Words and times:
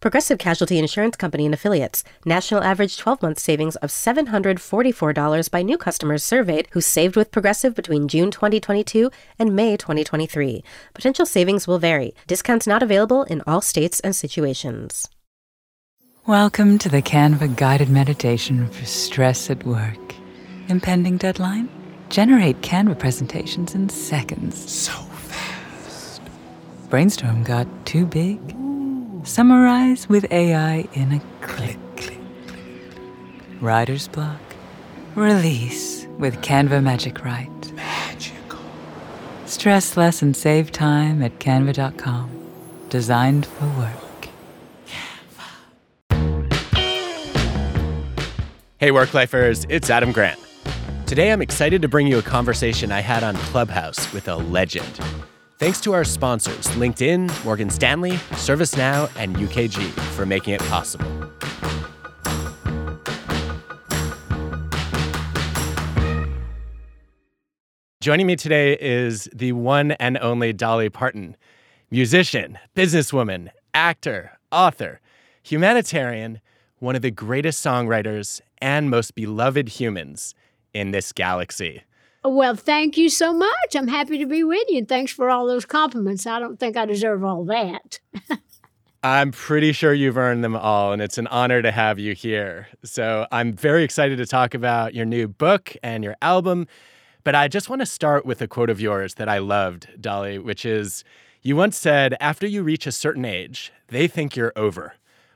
Progressive 0.00 0.38
Casualty 0.38 0.78
Insurance 0.78 1.16
Company 1.16 1.44
and 1.44 1.52
Affiliates. 1.52 2.04
National 2.24 2.62
average 2.62 2.98
12 2.98 3.20
month 3.20 3.40
savings 3.40 3.74
of 3.76 3.90
$744 3.90 5.50
by 5.50 5.62
new 5.62 5.76
customers 5.76 6.22
surveyed 6.22 6.68
who 6.70 6.80
saved 6.80 7.16
with 7.16 7.32
Progressive 7.32 7.74
between 7.74 8.06
June 8.06 8.30
2022 8.30 9.10
and 9.40 9.56
May 9.56 9.76
2023. 9.76 10.62
Potential 10.94 11.26
savings 11.26 11.66
will 11.66 11.80
vary. 11.80 12.14
Discounts 12.28 12.64
not 12.64 12.80
available 12.80 13.24
in 13.24 13.42
all 13.44 13.60
states 13.60 13.98
and 13.98 14.14
situations. 14.14 15.08
Welcome 16.26 16.78
to 16.78 16.88
the 16.88 17.02
Canva 17.02 17.56
guided 17.56 17.88
meditation 17.88 18.68
for 18.68 18.84
stress 18.84 19.50
at 19.50 19.66
work. 19.66 20.14
Impending 20.68 21.16
deadline? 21.16 21.68
Generate 22.08 22.60
Canva 22.60 23.00
presentations 23.00 23.74
in 23.74 23.88
seconds. 23.88 24.70
So 24.70 24.92
fast. 24.92 26.22
Brainstorm 26.88 27.42
got 27.42 27.66
too 27.84 28.06
big? 28.06 28.38
Summarize 29.28 30.08
with 30.08 30.24
AI 30.32 30.88
in 30.94 31.12
a 31.12 31.20
click. 31.42 31.76
Click, 31.96 32.18
click. 32.46 32.58
Writer's 33.60 34.08
block? 34.08 34.40
Release 35.16 36.06
with 36.18 36.40
Canva 36.40 36.82
Magic 36.82 37.22
Write. 37.22 37.72
Magical. 37.74 38.58
Stress 39.44 39.98
less 39.98 40.22
and 40.22 40.34
save 40.34 40.72
time 40.72 41.22
at 41.22 41.38
canva.com. 41.40 42.30
Designed 42.88 43.44
for 43.44 43.66
work. 43.78 44.28
Hey, 48.78 48.92
work-lifers, 48.92 49.66
it's 49.68 49.90
Adam 49.90 50.10
Grant. 50.10 50.40
Today 51.04 51.32
I'm 51.32 51.42
excited 51.42 51.82
to 51.82 51.88
bring 51.88 52.06
you 52.06 52.16
a 52.16 52.22
conversation 52.22 52.90
I 52.90 53.00
had 53.00 53.22
on 53.22 53.34
Clubhouse 53.36 54.10
with 54.14 54.26
a 54.28 54.36
legend. 54.36 54.98
Thanks 55.58 55.80
to 55.80 55.92
our 55.92 56.04
sponsors, 56.04 56.68
LinkedIn, 56.76 57.44
Morgan 57.44 57.68
Stanley, 57.68 58.12
ServiceNow, 58.30 59.10
and 59.16 59.34
UKG, 59.34 59.90
for 60.14 60.24
making 60.24 60.54
it 60.54 60.60
possible. 60.60 61.04
Joining 68.00 68.28
me 68.28 68.36
today 68.36 68.78
is 68.80 69.28
the 69.34 69.50
one 69.50 69.90
and 69.92 70.16
only 70.18 70.52
Dolly 70.52 70.90
Parton, 70.90 71.36
musician, 71.90 72.56
businesswoman, 72.76 73.48
actor, 73.74 74.38
author, 74.52 75.00
humanitarian, 75.42 76.40
one 76.78 76.94
of 76.94 77.02
the 77.02 77.10
greatest 77.10 77.66
songwriters 77.66 78.40
and 78.58 78.90
most 78.90 79.16
beloved 79.16 79.68
humans 79.70 80.36
in 80.72 80.92
this 80.92 81.12
galaxy. 81.12 81.82
Well, 82.28 82.54
thank 82.54 82.98
you 82.98 83.08
so 83.08 83.32
much. 83.32 83.74
I'm 83.74 83.88
happy 83.88 84.18
to 84.18 84.26
be 84.26 84.44
with 84.44 84.68
you. 84.68 84.84
Thanks 84.84 85.12
for 85.12 85.30
all 85.30 85.46
those 85.46 85.64
compliments. 85.64 86.26
I 86.26 86.38
don't 86.38 86.60
think 86.60 86.76
I 86.76 86.84
deserve 86.84 87.24
all 87.24 87.44
that. 87.46 88.00
I'm 89.02 89.32
pretty 89.32 89.72
sure 89.72 89.94
you've 89.94 90.18
earned 90.18 90.44
them 90.44 90.54
all, 90.54 90.92
and 90.92 91.00
it's 91.00 91.18
an 91.18 91.26
honor 91.28 91.62
to 91.62 91.70
have 91.70 91.98
you 91.98 92.14
here. 92.14 92.66
So 92.84 93.26
I'm 93.32 93.54
very 93.54 93.82
excited 93.82 94.18
to 94.18 94.26
talk 94.26 94.54
about 94.54 94.94
your 94.94 95.06
new 95.06 95.26
book 95.26 95.74
and 95.82 96.04
your 96.04 96.16
album. 96.20 96.66
But 97.24 97.34
I 97.34 97.48
just 97.48 97.70
want 97.70 97.80
to 97.80 97.86
start 97.86 98.26
with 98.26 98.42
a 98.42 98.48
quote 98.48 98.70
of 98.70 98.80
yours 98.80 99.14
that 99.14 99.28
I 99.28 99.38
loved, 99.38 99.88
Dolly, 100.00 100.38
which 100.38 100.64
is 100.64 101.04
You 101.42 101.56
once 101.56 101.78
said, 101.78 102.14
after 102.20 102.46
you 102.46 102.62
reach 102.62 102.86
a 102.86 102.92
certain 102.92 103.24
age, 103.24 103.72
they 103.88 104.06
think 104.06 104.36
you're 104.36 104.52
over. 104.54 104.94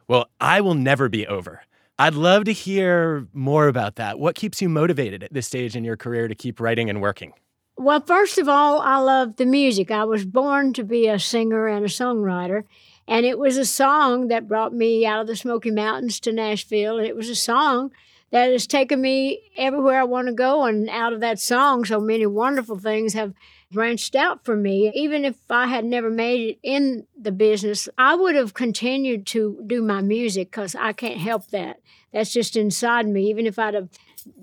Well, 0.09 0.29
I 0.41 0.61
will 0.61 0.75
never 0.75 1.09
be 1.09 1.27
over. 1.27 1.63
I'd 1.99 2.15
love 2.15 2.45
to 2.45 2.53
hear 2.53 3.27
more 3.33 3.69
about 3.69 3.97
that. 3.97 4.19
What 4.19 4.35
keeps 4.35 4.61
you 4.63 4.69
motivated 4.69 5.23
at 5.23 5.33
this 5.33 5.47
stage 5.47 5.77
in 5.77 5.85
your 5.85 5.97
career 5.97 6.27
to 6.27 6.35
keep 6.35 6.61
writing 6.61 6.91
and 6.91 7.01
working? 7.01 7.33
Well, 7.77 8.01
first 8.01 8.39
of 8.39 8.49
all, 8.49 8.81
I 8.81 8.99
love 8.99 9.37
the 9.37 9.47
music. 9.47 9.91
I 9.91 10.05
was 10.05 10.25
born 10.25 10.73
to 10.75 10.85
be 10.85 11.09
a 11.09 11.19
singer 11.19 11.67
and 11.69 11.85
a 11.85 11.89
songwriter. 11.89 12.65
And 13.09 13.27
it 13.27 13.39
was 13.39 13.57
a 13.57 13.67
song 13.67 14.29
that 14.29 14.49
brought 14.49 14.73
me 14.73 15.05
out 15.05 15.23
of 15.23 15.27
the 15.27 15.37
Smoky 15.37 15.71
Mountains 15.71 16.21
to 16.21 16.33
Nashville. 16.33 16.99
And 16.99 17.07
it 17.07 17.17
was 17.17 17.29
a 17.29 17.35
song 17.35 17.91
that 18.33 18.51
has 18.51 18.67
taken 18.67 19.01
me 19.01 19.53
everywhere 19.57 20.01
I 20.01 20.05
want 20.05 20.27
to 20.27 20.33
go. 20.33 20.65
And 20.65 20.89
out 20.89 21.13
of 21.13 21.21
that 21.21 21.39
song, 21.39 21.85
so 21.85 22.01
many 22.01 22.27
wonderful 22.27 22.79
things 22.79 23.13
have 23.13 23.35
branched 23.71 24.17
out 24.17 24.45
for 24.45 24.57
me. 24.57 24.91
Even 24.95 25.25
if 25.25 25.37
I 25.49 25.67
had 25.67 25.85
never 25.85 26.11
made 26.11 26.41
it 26.49 26.59
in 26.63 27.07
the 27.17 27.31
business, 27.31 27.89
I 27.97 28.15
would 28.15 28.35
have 28.35 28.55
continued 28.55 29.27
to 29.29 29.63
do 29.67 29.83
my 29.83 30.01
music 30.01 30.51
because 30.51 30.75
I 30.75 30.93
can't 30.93 31.21
help 31.21 31.49
that. 31.49 31.81
That's 32.13 32.33
just 32.33 32.57
inside 32.57 33.07
me. 33.07 33.29
Even 33.29 33.47
if 33.47 33.59
I'd 33.59 33.75
have 33.75 33.91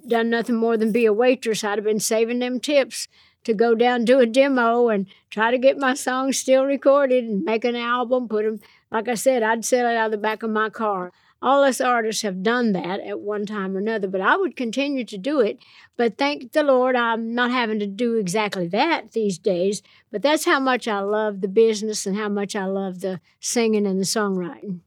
done 0.07 0.29
nothing 0.29 0.55
more 0.55 0.77
than 0.77 0.91
be 0.91 1.05
a 1.05 1.13
waitress, 1.13 1.63
I'd 1.63 1.79
have 1.79 1.85
been 1.85 1.99
saving 1.99 2.39
them 2.39 2.59
tips 2.59 3.07
to 3.45 3.53
go 3.53 3.73
down 3.73 4.05
do 4.05 4.19
a 4.19 4.25
demo 4.25 4.89
and 4.89 5.07
try 5.29 5.49
to 5.49 5.57
get 5.57 5.77
my 5.77 5.93
songs 5.93 6.37
still 6.37 6.65
recorded 6.65 7.23
and 7.23 7.43
make 7.43 7.63
an 7.63 7.75
album, 7.75 8.27
put 8.27 8.43
them, 8.45 8.59
like 8.91 9.07
I 9.07 9.13
said, 9.15 9.43
I'd 9.43 9.65
sell 9.65 9.87
it 9.87 9.95
out 9.95 10.07
of 10.07 10.11
the 10.11 10.17
back 10.17 10.43
of 10.43 10.49
my 10.49 10.69
car. 10.69 11.11
All 11.41 11.63
us 11.63 11.79
artists 11.79 12.21
have 12.23 12.43
done 12.43 12.73
that 12.73 12.99
at 12.99 13.21
one 13.21 13.45
time 13.45 13.75
or 13.75 13.79
another, 13.79 14.07
but 14.07 14.19
I 14.19 14.35
would 14.35 14.57
continue 14.57 15.05
to 15.05 15.17
do 15.17 15.39
it. 15.39 15.57
But 15.95 16.17
thank 16.17 16.51
the 16.51 16.63
Lord, 16.63 16.95
I'm 16.95 17.33
not 17.33 17.51
having 17.51 17.79
to 17.79 17.87
do 17.87 18.15
exactly 18.17 18.67
that 18.67 19.13
these 19.13 19.37
days. 19.37 19.81
But 20.11 20.21
that's 20.21 20.45
how 20.45 20.59
much 20.59 20.87
I 20.87 20.99
love 20.99 21.39
the 21.39 21.47
business 21.47 22.05
and 22.05 22.17
how 22.17 22.27
much 22.27 22.55
I 22.55 22.65
love 22.65 22.99
the 22.99 23.21
singing 23.39 23.87
and 23.87 23.99
the 23.99 24.05
songwriting. 24.05 24.81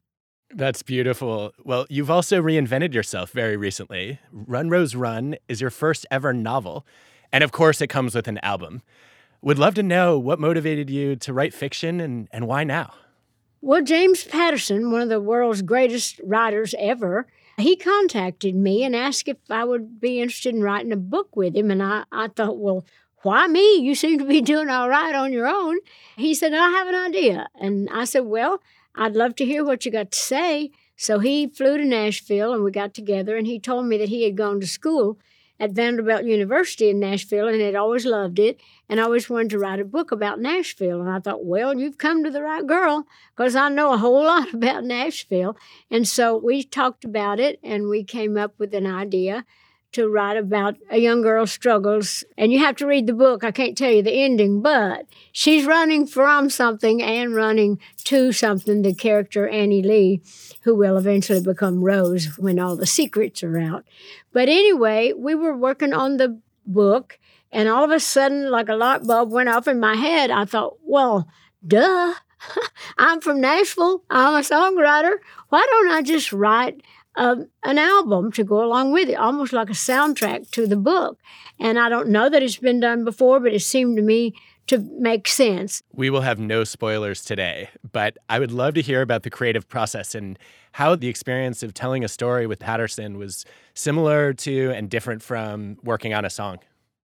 That's 0.54 0.82
beautiful. 0.82 1.52
Well, 1.64 1.86
you've 1.88 2.10
also 2.10 2.42
reinvented 2.42 2.92
yourself 2.92 3.30
very 3.30 3.56
recently. 3.56 4.18
Run 4.30 4.68
Rose 4.68 4.94
Run 4.94 5.36
is 5.48 5.62
your 5.62 5.70
first 5.70 6.04
ever 6.10 6.34
novel. 6.34 6.86
And 7.32 7.42
of 7.42 7.52
course, 7.52 7.80
it 7.80 7.86
comes 7.86 8.14
with 8.14 8.28
an 8.28 8.36
album. 8.38 8.82
Would 9.40 9.58
love 9.58 9.74
to 9.74 9.82
know 9.82 10.18
what 10.18 10.38
motivated 10.38 10.90
you 10.90 11.16
to 11.16 11.32
write 11.32 11.54
fiction 11.54 12.00
and, 12.00 12.28
and 12.30 12.46
why 12.46 12.64
now? 12.64 12.92
Well, 13.64 13.82
James 13.82 14.24
Patterson, 14.24 14.90
one 14.90 15.02
of 15.02 15.08
the 15.08 15.20
world's 15.20 15.62
greatest 15.62 16.20
writers 16.24 16.74
ever, 16.80 17.28
he 17.56 17.76
contacted 17.76 18.56
me 18.56 18.82
and 18.82 18.96
asked 18.96 19.28
if 19.28 19.36
I 19.48 19.62
would 19.62 20.00
be 20.00 20.20
interested 20.20 20.52
in 20.52 20.62
writing 20.62 20.90
a 20.90 20.96
book 20.96 21.36
with 21.36 21.54
him. 21.54 21.70
And 21.70 21.80
I, 21.80 22.02
I 22.10 22.26
thought, 22.26 22.58
well, 22.58 22.84
why 23.22 23.46
me? 23.46 23.76
You 23.76 23.94
seem 23.94 24.18
to 24.18 24.24
be 24.24 24.40
doing 24.40 24.68
all 24.68 24.88
right 24.88 25.14
on 25.14 25.32
your 25.32 25.46
own. 25.46 25.78
He 26.16 26.34
said, 26.34 26.52
I 26.52 26.70
have 26.70 26.88
an 26.88 26.96
idea. 26.96 27.46
And 27.54 27.88
I 27.92 28.02
said, 28.04 28.24
well, 28.24 28.60
I'd 28.96 29.14
love 29.14 29.36
to 29.36 29.44
hear 29.44 29.64
what 29.64 29.86
you 29.86 29.92
got 29.92 30.10
to 30.10 30.18
say. 30.18 30.72
So 30.96 31.20
he 31.20 31.46
flew 31.46 31.76
to 31.78 31.84
Nashville 31.84 32.52
and 32.52 32.64
we 32.64 32.72
got 32.72 32.94
together 32.94 33.36
and 33.36 33.46
he 33.46 33.60
told 33.60 33.86
me 33.86 33.96
that 33.98 34.08
he 34.08 34.24
had 34.24 34.36
gone 34.36 34.58
to 34.58 34.66
school 34.66 35.18
at 35.60 35.72
Vanderbilt 35.72 36.24
University 36.24 36.90
in 36.90 36.98
Nashville 36.98 37.48
and 37.48 37.60
had 37.60 37.74
always 37.74 38.04
loved 38.04 38.38
it 38.38 38.60
and 38.88 38.98
always 38.98 39.30
wanted 39.30 39.50
to 39.50 39.58
write 39.58 39.80
a 39.80 39.84
book 39.84 40.10
about 40.10 40.40
Nashville. 40.40 41.00
And 41.00 41.10
I 41.10 41.20
thought, 41.20 41.44
well, 41.44 41.78
you've 41.78 41.98
come 41.98 42.24
to 42.24 42.30
the 42.30 42.42
right 42.42 42.66
girl 42.66 43.06
because 43.36 43.54
I 43.54 43.68
know 43.68 43.92
a 43.92 43.98
whole 43.98 44.24
lot 44.24 44.52
about 44.52 44.84
Nashville. 44.84 45.56
And 45.90 46.06
so 46.06 46.36
we 46.36 46.64
talked 46.64 47.04
about 47.04 47.38
it 47.38 47.60
and 47.62 47.88
we 47.88 48.02
came 48.04 48.36
up 48.36 48.54
with 48.58 48.74
an 48.74 48.86
idea 48.86 49.44
to 49.92 50.08
write 50.08 50.36
about 50.36 50.76
a 50.90 50.98
young 50.98 51.22
girl's 51.22 51.52
struggles. 51.52 52.24
And 52.36 52.52
you 52.52 52.58
have 52.58 52.76
to 52.76 52.86
read 52.86 53.06
the 53.06 53.12
book. 53.12 53.44
I 53.44 53.50
can't 53.50 53.76
tell 53.76 53.90
you 53.90 54.02
the 54.02 54.12
ending, 54.12 54.62
but 54.62 55.06
she's 55.32 55.66
running 55.66 56.06
from 56.06 56.50
something 56.50 57.02
and 57.02 57.34
running 57.34 57.78
to 58.04 58.32
something, 58.32 58.82
the 58.82 58.94
character 58.94 59.48
Annie 59.48 59.82
Lee, 59.82 60.22
who 60.62 60.74
will 60.74 60.96
eventually 60.96 61.40
become 61.40 61.84
Rose 61.84 62.38
when 62.38 62.58
all 62.58 62.76
the 62.76 62.86
secrets 62.86 63.42
are 63.42 63.58
out. 63.58 63.84
But 64.32 64.48
anyway, 64.48 65.12
we 65.12 65.34
were 65.34 65.56
working 65.56 65.92
on 65.92 66.16
the 66.16 66.40
book, 66.66 67.18
and 67.50 67.68
all 67.68 67.84
of 67.84 67.90
a 67.90 68.00
sudden, 68.00 68.50
like 68.50 68.68
a 68.68 68.74
light 68.74 69.06
bulb 69.06 69.30
went 69.30 69.48
off 69.48 69.68
in 69.68 69.78
my 69.78 69.94
head. 69.94 70.30
I 70.30 70.44
thought, 70.44 70.78
well, 70.82 71.28
duh. 71.66 72.14
I'm 72.98 73.20
from 73.20 73.40
Nashville. 73.40 74.02
I'm 74.10 74.34
a 74.34 74.38
songwriter. 74.40 75.14
Why 75.48 75.64
don't 75.70 75.92
I 75.92 76.02
just 76.02 76.32
write 76.32 76.82
um, 77.16 77.48
an 77.62 77.78
album 77.78 78.32
to 78.32 78.44
go 78.44 78.64
along 78.64 78.92
with 78.92 79.08
it, 79.08 79.14
almost 79.14 79.52
like 79.52 79.68
a 79.68 79.74
soundtrack 79.74 80.50
to 80.52 80.66
the 80.66 80.76
book. 80.76 81.18
And 81.58 81.78
I 81.78 81.88
don't 81.88 82.08
know 82.08 82.28
that 82.28 82.42
it's 82.42 82.56
been 82.56 82.80
done 82.80 83.04
before, 83.04 83.40
but 83.40 83.52
it 83.52 83.60
seemed 83.60 83.96
to 83.96 84.02
me 84.02 84.34
to 84.68 84.78
make 84.98 85.28
sense. 85.28 85.82
We 85.92 86.08
will 86.08 86.20
have 86.20 86.38
no 86.38 86.64
spoilers 86.64 87.24
today, 87.24 87.68
but 87.90 88.16
I 88.28 88.38
would 88.38 88.52
love 88.52 88.74
to 88.74 88.82
hear 88.82 89.02
about 89.02 89.24
the 89.24 89.30
creative 89.30 89.68
process 89.68 90.14
and 90.14 90.38
how 90.72 90.96
the 90.96 91.08
experience 91.08 91.62
of 91.62 91.74
telling 91.74 92.04
a 92.04 92.08
story 92.08 92.46
with 92.46 92.60
Patterson 92.60 93.18
was 93.18 93.44
similar 93.74 94.32
to 94.34 94.70
and 94.70 94.88
different 94.88 95.22
from 95.22 95.78
working 95.82 96.14
on 96.14 96.24
a 96.24 96.30
song. 96.30 96.58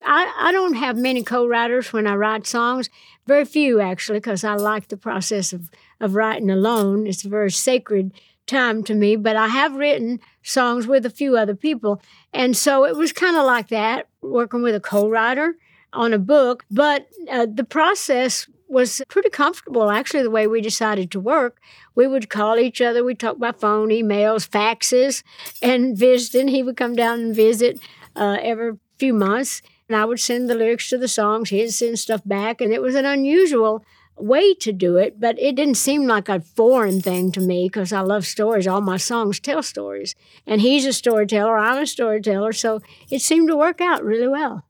I, 0.03 0.31
I 0.39 0.51
don't 0.51 0.75
have 0.75 0.95
many 0.95 1.23
co-writers 1.23 1.91
when 1.91 2.05
I 2.05 2.15
write 2.15 2.45
songs, 2.45 2.89
very 3.25 3.43
few 3.43 3.81
actually, 3.81 4.19
because 4.19 4.43
I 4.43 4.53
like 4.53 4.87
the 4.87 4.95
process 4.95 5.51
of, 5.51 5.69
of 5.99 6.15
writing 6.15 6.51
alone. 6.51 7.07
It's 7.07 7.23
very 7.23 7.51
sacred 7.51 8.13
time 8.47 8.83
to 8.83 8.95
me, 8.95 9.15
but 9.15 9.35
I 9.35 9.47
have 9.47 9.75
written 9.75 10.19
songs 10.41 10.87
with 10.87 11.05
a 11.05 11.09
few 11.09 11.37
other 11.37 11.55
people. 11.55 12.01
And 12.33 12.55
so 12.55 12.85
it 12.85 12.95
was 12.95 13.13
kind 13.13 13.35
of 13.35 13.45
like 13.45 13.67
that, 13.69 14.07
working 14.21 14.61
with 14.61 14.75
a 14.75 14.79
co 14.79 15.09
writer 15.09 15.55
on 15.93 16.13
a 16.13 16.19
book. 16.19 16.65
But 16.71 17.07
uh, 17.29 17.47
the 17.51 17.63
process 17.63 18.47
was 18.67 19.01
pretty 19.07 19.29
comfortable, 19.29 19.89
actually, 19.89 20.23
the 20.23 20.29
way 20.29 20.47
we 20.47 20.61
decided 20.61 21.11
to 21.11 21.19
work. 21.19 21.59
We 21.95 22.07
would 22.07 22.29
call 22.29 22.57
each 22.57 22.81
other, 22.81 23.03
we'd 23.03 23.19
talk 23.19 23.39
by 23.39 23.51
phone, 23.51 23.89
emails, 23.89 24.47
faxes, 24.47 25.23
and 25.61 25.97
visiting. 25.97 26.49
He 26.49 26.63
would 26.63 26.77
come 26.77 26.95
down 26.95 27.19
and 27.19 27.35
visit 27.35 27.79
uh, 28.15 28.37
every 28.41 28.73
few 28.97 29.13
months. 29.13 29.61
And 29.87 29.95
I 29.95 30.03
would 30.03 30.19
send 30.19 30.49
the 30.49 30.55
lyrics 30.55 30.89
to 30.89 30.97
the 30.97 31.07
songs. 31.07 31.49
He'd 31.49 31.71
send 31.71 31.97
stuff 31.99 32.21
back. 32.25 32.59
And 32.59 32.73
it 32.73 32.81
was 32.81 32.95
an 32.95 33.05
unusual 33.05 33.85
way 34.17 34.53
to 34.55 34.71
do 34.71 34.97
it, 34.97 35.19
but 35.19 35.39
it 35.39 35.55
didn't 35.55 35.75
seem 35.75 36.07
like 36.07 36.29
a 36.29 36.39
foreign 36.39 37.01
thing 37.01 37.31
to 37.33 37.39
me 37.39 37.67
because 37.67 37.93
I 37.93 38.01
love 38.01 38.25
stories. 38.25 38.67
All 38.67 38.81
my 38.81 38.97
songs 38.97 39.39
tell 39.39 39.63
stories. 39.63 40.15
And 40.45 40.61
he's 40.61 40.85
a 40.85 40.93
storyteller, 40.93 41.57
I'm 41.57 41.81
a 41.81 41.87
storyteller. 41.87 42.53
So 42.53 42.81
it 43.09 43.21
seemed 43.21 43.47
to 43.49 43.55
work 43.55 43.81
out 43.81 44.03
really 44.03 44.27
well. 44.27 44.65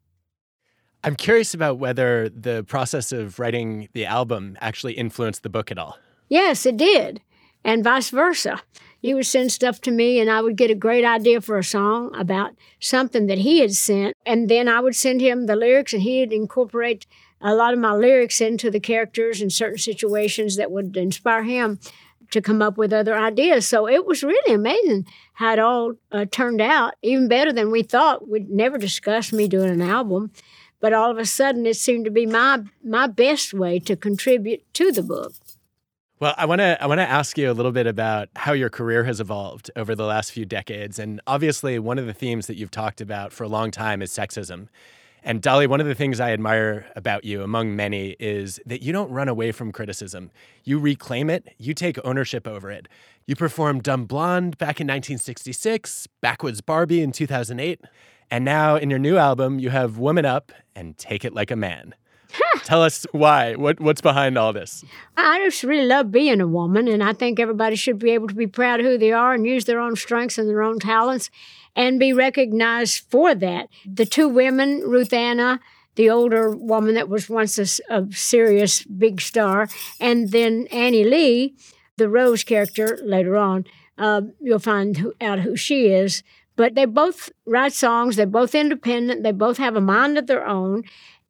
I'm 1.03 1.15
curious 1.15 1.53
about 1.53 1.77
whether 1.77 2.27
the 2.29 2.63
process 2.63 3.11
of 3.11 3.39
writing 3.39 3.87
the 3.93 4.05
album 4.05 4.57
actually 4.59 4.93
influenced 4.93 5.43
the 5.43 5.49
book 5.49 5.71
at 5.71 5.77
all. 5.77 5.97
Yes, 6.27 6.65
it 6.65 6.77
did. 6.77 7.21
And 7.63 7.83
vice 7.83 8.09
versa. 8.09 8.61
He 8.99 9.13
would 9.13 9.27
send 9.27 9.51
stuff 9.51 9.79
to 9.81 9.91
me, 9.91 10.19
and 10.19 10.29
I 10.29 10.41
would 10.41 10.57
get 10.57 10.71
a 10.71 10.75
great 10.75 11.05
idea 11.05 11.39
for 11.39 11.57
a 11.57 11.63
song 11.63 12.13
about 12.15 12.55
something 12.79 13.27
that 13.27 13.37
he 13.37 13.59
had 13.59 13.73
sent. 13.73 14.15
And 14.25 14.49
then 14.49 14.67
I 14.67 14.79
would 14.79 14.95
send 14.95 15.21
him 15.21 15.45
the 15.45 15.55
lyrics, 15.55 15.93
and 15.93 16.01
he'd 16.01 16.33
incorporate 16.33 17.05
a 17.41 17.53
lot 17.53 17.73
of 17.73 17.79
my 17.79 17.93
lyrics 17.93 18.41
into 18.41 18.71
the 18.71 18.79
characters 18.79 19.41
and 19.41 19.51
certain 19.51 19.77
situations 19.77 20.55
that 20.55 20.71
would 20.71 20.97
inspire 20.97 21.43
him 21.43 21.79
to 22.31 22.41
come 22.41 22.61
up 22.61 22.77
with 22.77 22.91
other 22.91 23.15
ideas. 23.15 23.67
So 23.67 23.87
it 23.87 24.05
was 24.05 24.23
really 24.23 24.53
amazing 24.53 25.05
how 25.33 25.53
it 25.53 25.59
all 25.59 25.93
uh, 26.11 26.25
turned 26.29 26.61
out, 26.61 26.95
even 27.01 27.27
better 27.27 27.53
than 27.53 27.71
we 27.71 27.83
thought. 27.83 28.27
We'd 28.27 28.49
never 28.49 28.77
discussed 28.77 29.31
me 29.31 29.47
doing 29.47 29.69
an 29.69 29.81
album, 29.81 30.31
but 30.79 30.93
all 30.93 31.11
of 31.11 31.17
a 31.17 31.25
sudden 31.25 31.65
it 31.65 31.77
seemed 31.77 32.05
to 32.05 32.11
be 32.11 32.25
my 32.25 32.63
my 32.83 33.07
best 33.07 33.53
way 33.53 33.79
to 33.79 33.95
contribute 33.95 34.61
to 34.73 34.91
the 34.91 35.03
book. 35.03 35.33
Well, 36.19 36.33
I 36.35 36.45
want 36.45 36.59
to 36.59 36.81
I 36.81 36.87
want 36.87 36.99
to 36.99 37.09
ask 37.09 37.37
you 37.37 37.49
a 37.51 37.53
little 37.53 37.71
bit 37.71 37.87
about 37.87 38.29
how 38.35 38.53
your 38.53 38.69
career 38.69 39.03
has 39.03 39.19
evolved 39.19 39.69
over 39.75 39.95
the 39.95 40.05
last 40.05 40.31
few 40.31 40.45
decades 40.45 40.99
and 40.99 41.21
obviously 41.27 41.77
one 41.79 41.99
of 41.99 42.07
the 42.07 42.13
themes 42.13 42.47
that 42.47 42.57
you've 42.57 42.71
talked 42.71 43.01
about 43.01 43.31
for 43.31 43.43
a 43.43 43.47
long 43.47 43.71
time 43.71 44.01
is 44.01 44.11
sexism. 44.11 44.67
And 45.27 45.41
Dolly, 45.41 45.67
one 45.67 45.81
of 45.81 45.87
the 45.87 45.93
things 45.93 46.21
I 46.21 46.31
admire 46.31 46.85
about 46.95 47.25
you, 47.25 47.43
among 47.43 47.75
many, 47.75 48.15
is 48.17 48.61
that 48.65 48.81
you 48.81 48.93
don't 48.93 49.11
run 49.11 49.27
away 49.27 49.51
from 49.51 49.73
criticism. 49.73 50.31
You 50.63 50.79
reclaim 50.79 51.29
it, 51.29 51.53
you 51.57 51.73
take 51.73 51.99
ownership 52.05 52.47
over 52.47 52.71
it. 52.71 52.87
You 53.25 53.35
performed 53.35 53.83
Dumb 53.83 54.05
Blonde 54.05 54.57
back 54.57 54.79
in 54.79 54.87
1966, 54.87 56.07
Backwoods 56.21 56.61
Barbie 56.61 57.01
in 57.01 57.11
2008, 57.11 57.81
and 58.31 58.45
now 58.45 58.77
in 58.77 58.89
your 58.89 58.99
new 58.99 59.17
album, 59.17 59.59
you 59.59 59.69
have 59.69 59.97
Woman 59.97 60.23
Up 60.23 60.53
and 60.73 60.97
Take 60.97 61.25
It 61.25 61.33
Like 61.33 61.51
a 61.51 61.57
Man. 61.57 61.93
Tell 62.63 62.81
us 62.81 63.05
why. 63.11 63.55
What 63.55 63.81
what's 63.81 64.01
behind 64.01 64.37
all 64.37 64.53
this? 64.53 64.83
I 65.17 65.39
just 65.43 65.63
really 65.63 65.87
love 65.87 66.11
being 66.11 66.39
a 66.39 66.47
woman, 66.47 66.87
and 66.87 67.03
I 67.03 67.11
think 67.11 67.39
everybody 67.39 67.75
should 67.75 67.99
be 67.99 68.11
able 68.11 68.27
to 68.27 68.35
be 68.35 68.47
proud 68.47 68.79
of 68.79 68.85
who 68.85 68.97
they 68.97 69.11
are 69.11 69.33
and 69.33 69.45
use 69.45 69.65
their 69.65 69.79
own 69.79 69.95
strengths 69.97 70.37
and 70.37 70.49
their 70.49 70.61
own 70.61 70.79
talents 70.79 71.29
and 71.77 71.99
be 71.99 72.11
recognized 72.11 73.03
for 73.09 73.35
that. 73.35 73.69
The 73.85 74.05
two 74.05 74.27
women, 74.27 74.81
Ruth 74.81 75.13
Anna, 75.13 75.61
the 75.95 76.09
older 76.09 76.49
woman 76.49 76.95
that 76.95 77.07
was 77.07 77.29
once 77.29 77.57
a, 77.57 77.95
a 77.95 78.11
serious 78.11 78.83
big 78.83 79.21
star, 79.21 79.69
and 79.99 80.31
then 80.31 80.67
Annie 80.71 81.03
Lee, 81.05 81.55
the 81.97 82.09
Rose 82.09 82.43
character 82.43 82.99
later 83.03 83.37
on, 83.37 83.65
uh, 83.97 84.21
you'll 84.41 84.59
find 84.59 85.13
out 85.21 85.39
who 85.39 85.55
she 85.55 85.87
is. 85.87 86.23
But 86.55 86.73
they 86.73 86.85
both 86.85 87.29
write 87.45 87.73
songs, 87.73 88.15
they're 88.15 88.25
both 88.25 88.55
independent, 88.55 89.21
they 89.21 89.31
both 89.31 89.57
have 89.57 89.75
a 89.75 89.81
mind 89.81 90.17
of 90.17 90.25
their 90.25 90.45
own, 90.45 90.83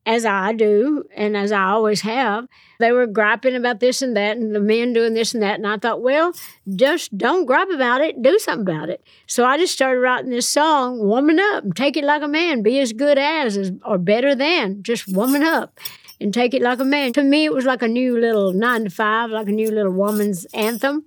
as 0.07 0.25
I 0.25 0.54
do, 0.54 1.04
and 1.13 1.36
as 1.36 1.51
I 1.51 1.65
always 1.65 2.01
have. 2.01 2.48
They 2.80 2.94
were 2.94 3.07
griping 3.07 3.56
about 3.56 3.81
this 3.81 4.01
and 4.01 4.15
that, 4.15 4.38
and 4.38 4.56
the 4.56 4.62
men 4.62 4.94
doing 4.94 5.13
this 5.13 5.33
and 5.33 5.44
that. 5.44 5.56
And 5.56 5.68
I 5.68 5.77
thought, 5.77 6.01
well, 6.01 6.31
just 6.75 7.15
don't 7.18 7.45
gripe 7.45 7.69
about 7.69 8.00
it, 8.00 8.21
do 8.21 8.39
something 8.39 8.74
about 8.74 8.89
it. 8.89 9.04
So 9.27 9.44
I 9.44 9.57
just 9.57 9.74
started 9.74 10.00
writing 10.00 10.30
this 10.30 10.48
song, 10.48 11.06
Woman 11.06 11.39
Up, 11.39 11.75
take 11.75 11.98
it 11.98 12.06
like 12.06 12.24
a 12.24 12.27
man, 12.27 12.63
be 12.63 12.80
as 12.80 12.94
good 12.94 13.18
as, 13.18 13.71
or 13.83 13.98
better 13.98 14.33
than, 14.33 14.81
just 14.81 15.13
woman 15.13 15.44
up 15.44 15.77
and 16.21 16.33
take 16.33 16.53
it 16.53 16.62
like 16.62 16.80
a 16.80 16.86
man. 16.86 17.12
To 17.13 17.24
me, 17.24 17.44
it 17.44 17.53
was 17.53 17.65
like 17.65 17.81
a 17.81 17.88
new 17.88 18.18
little 18.18 18.53
nine 18.53 18.86
to 18.86 18.89
five, 18.89 19.30
like 19.30 19.50
a 19.50 19.51
new 19.51 19.69
little 19.69 19.92
woman's 19.92 20.45
anthem. 20.53 21.06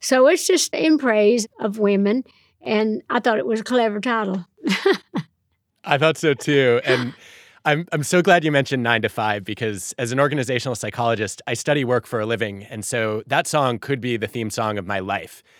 So 0.00 0.28
it's 0.28 0.46
just 0.46 0.72
in 0.72 0.98
praise 0.98 1.48
of 1.58 1.80
women. 1.80 2.22
And 2.60 3.02
I 3.10 3.18
thought 3.18 3.38
it 3.38 3.46
was 3.46 3.60
a 3.60 3.64
clever 3.64 4.00
title. 4.00 4.46
I 5.84 5.98
thought 5.98 6.16
so 6.16 6.34
too. 6.34 6.80
And 6.84 7.12
I'm, 7.66 7.84
I'm 7.90 8.04
so 8.04 8.22
glad 8.22 8.44
you 8.44 8.52
mentioned 8.52 8.84
nine 8.84 9.02
to 9.02 9.08
five 9.08 9.42
because 9.42 9.92
as 9.98 10.12
an 10.12 10.20
organizational 10.20 10.76
psychologist, 10.76 11.42
I 11.48 11.54
study 11.54 11.84
work 11.84 12.06
for 12.06 12.20
a 12.20 12.26
living. 12.26 12.62
And 12.62 12.84
so 12.84 13.24
that 13.26 13.48
song 13.48 13.80
could 13.80 14.00
be 14.00 14.16
the 14.16 14.28
theme 14.28 14.50
song 14.50 14.78
of 14.78 14.86
my 14.86 15.00
life. 15.00 15.42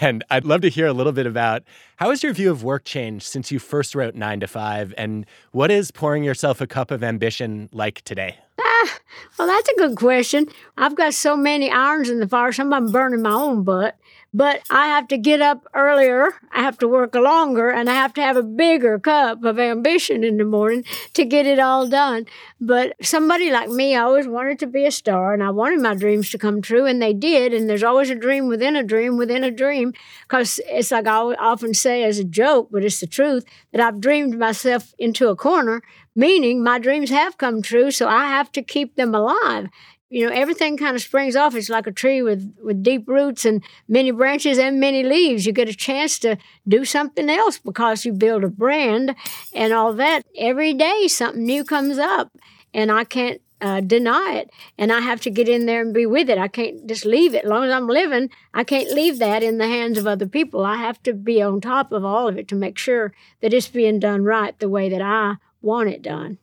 And 0.00 0.22
I'd 0.30 0.44
love 0.44 0.60
to 0.60 0.70
hear 0.70 0.86
a 0.86 0.92
little 0.92 1.12
bit 1.12 1.26
about 1.26 1.64
how 1.96 2.10
has 2.10 2.22
your 2.22 2.32
view 2.32 2.52
of 2.52 2.62
work 2.62 2.84
changed 2.84 3.26
since 3.26 3.50
you 3.50 3.58
first 3.58 3.96
wrote 3.96 4.14
Nine 4.14 4.38
to 4.38 4.46
Five? 4.46 4.94
And 4.96 5.26
what 5.50 5.72
is 5.72 5.90
pouring 5.90 6.22
yourself 6.22 6.60
a 6.60 6.68
cup 6.68 6.92
of 6.92 7.02
ambition 7.02 7.68
like 7.72 8.00
today? 8.02 8.38
Ah, 8.74 8.98
well, 9.38 9.48
that's 9.48 9.68
a 9.68 9.76
good 9.76 9.96
question. 9.96 10.46
I've 10.78 10.94
got 10.96 11.12
so 11.14 11.36
many 11.36 11.70
irons 11.70 12.08
in 12.08 12.20
the 12.20 12.28
fire, 12.28 12.52
some 12.52 12.72
of 12.72 12.82
them 12.84 12.92
burning 12.92 13.20
my 13.22 13.32
own 13.32 13.64
butt. 13.64 13.98
But 14.34 14.62
I 14.70 14.86
have 14.86 15.08
to 15.08 15.18
get 15.18 15.42
up 15.42 15.66
earlier, 15.74 16.30
I 16.52 16.62
have 16.62 16.78
to 16.78 16.88
work 16.88 17.14
longer, 17.14 17.68
and 17.68 17.90
I 17.90 17.92
have 17.92 18.14
to 18.14 18.22
have 18.22 18.38
a 18.38 18.42
bigger 18.42 18.98
cup 18.98 19.44
of 19.44 19.58
ambition 19.58 20.24
in 20.24 20.38
the 20.38 20.44
morning 20.46 20.84
to 21.12 21.26
get 21.26 21.44
it 21.44 21.58
all 21.58 21.86
done. 21.86 22.24
But 22.58 22.94
somebody 23.02 23.50
like 23.50 23.68
me, 23.68 23.94
I 23.94 24.00
always 24.00 24.26
wanted 24.26 24.58
to 24.60 24.66
be 24.66 24.86
a 24.86 24.90
star, 24.90 25.34
and 25.34 25.42
I 25.42 25.50
wanted 25.50 25.80
my 25.82 25.94
dreams 25.94 26.30
to 26.30 26.38
come 26.38 26.62
true, 26.62 26.86
and 26.86 27.02
they 27.02 27.12
did. 27.12 27.52
And 27.52 27.68
there's 27.68 27.82
always 27.82 28.08
a 28.08 28.14
dream 28.14 28.48
within 28.48 28.74
a 28.74 28.82
dream 28.82 29.18
within 29.18 29.44
a 29.44 29.50
dream, 29.50 29.92
because 30.26 30.60
it's 30.66 30.90
like 30.92 31.06
I 31.06 31.18
often 31.34 31.74
say 31.74 32.02
as 32.02 32.18
a 32.18 32.24
joke, 32.24 32.68
but 32.70 32.84
it's 32.84 33.00
the 33.00 33.06
truth, 33.06 33.44
that 33.72 33.82
I've 33.82 34.00
dreamed 34.00 34.38
myself 34.38 34.94
into 34.98 35.28
a 35.28 35.36
corner 35.36 35.82
meaning 36.14 36.62
my 36.62 36.78
dreams 36.78 37.10
have 37.10 37.38
come 37.38 37.62
true, 37.62 37.90
so 37.90 38.08
I 38.08 38.26
have 38.26 38.52
to 38.52 38.62
keep 38.62 38.96
them 38.96 39.14
alive. 39.14 39.68
You 40.10 40.26
know 40.26 40.32
everything 40.34 40.76
kind 40.76 40.94
of 40.94 41.00
springs 41.00 41.36
off. 41.36 41.54
It's 41.54 41.70
like 41.70 41.86
a 41.86 41.92
tree 41.92 42.20
with 42.20 42.54
with 42.62 42.82
deep 42.82 43.08
roots 43.08 43.46
and 43.46 43.64
many 43.88 44.10
branches 44.10 44.58
and 44.58 44.78
many 44.78 45.02
leaves. 45.02 45.46
You 45.46 45.52
get 45.52 45.70
a 45.70 45.74
chance 45.74 46.18
to 46.18 46.36
do 46.68 46.84
something 46.84 47.30
else 47.30 47.58
because 47.58 48.04
you 48.04 48.12
build 48.12 48.44
a 48.44 48.48
brand 48.48 49.14
and 49.54 49.72
all 49.72 49.94
that. 49.94 50.22
Every 50.36 50.74
day 50.74 51.08
something 51.08 51.44
new 51.46 51.64
comes 51.64 51.96
up 51.96 52.36
and 52.74 52.90
i 52.92 53.04
can't 53.04 53.40
uh, 53.60 53.80
deny 53.80 54.34
it 54.34 54.50
and 54.76 54.92
i 54.92 55.00
have 55.00 55.20
to 55.20 55.30
get 55.30 55.48
in 55.48 55.66
there 55.66 55.80
and 55.80 55.94
be 55.94 56.04
with 56.04 56.28
it. 56.28 56.36
I 56.36 56.48
can't 56.48 56.86
just 56.86 57.06
leave 57.06 57.34
it. 57.34 57.44
As 57.44 57.50
long 57.50 57.64
as 57.64 57.72
i'm 57.72 57.86
living 57.88 58.28
i 58.52 58.64
can't 58.64 58.90
leave 58.90 59.18
that 59.18 59.42
in 59.42 59.56
the 59.58 59.66
hands 59.66 59.96
of 59.96 60.06
other 60.06 60.26
people. 60.26 60.64
I 60.64 60.76
have 60.76 61.02
to 61.04 61.14
be 61.14 61.40
on 61.40 61.62
top 61.62 61.90
of 61.90 62.04
all 62.04 62.28
of 62.28 62.36
it 62.36 62.48
to 62.48 62.54
make 62.54 62.76
sure 62.76 63.14
that 63.40 63.54
it's 63.54 63.68
being 63.68 63.98
done 63.98 64.24
right 64.24 64.58
the 64.58 64.68
way 64.68 64.90
that 64.90 65.00
i 65.00 65.36
want 65.62 65.88
it 65.88 66.02
done 66.02 66.38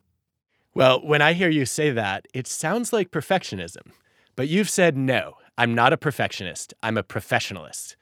well, 0.74 1.00
when 1.04 1.20
I 1.20 1.32
hear 1.32 1.48
you 1.48 1.66
say 1.66 1.90
that, 1.90 2.26
it 2.32 2.46
sounds 2.46 2.92
like 2.92 3.10
perfectionism. 3.10 3.92
But 4.36 4.48
you've 4.48 4.70
said 4.70 4.96
no, 4.96 5.34
I'm 5.58 5.74
not 5.74 5.92
a 5.92 5.96
perfectionist. 5.96 6.74
I'm 6.82 6.96
a 6.96 7.02
professionalist. 7.02 7.96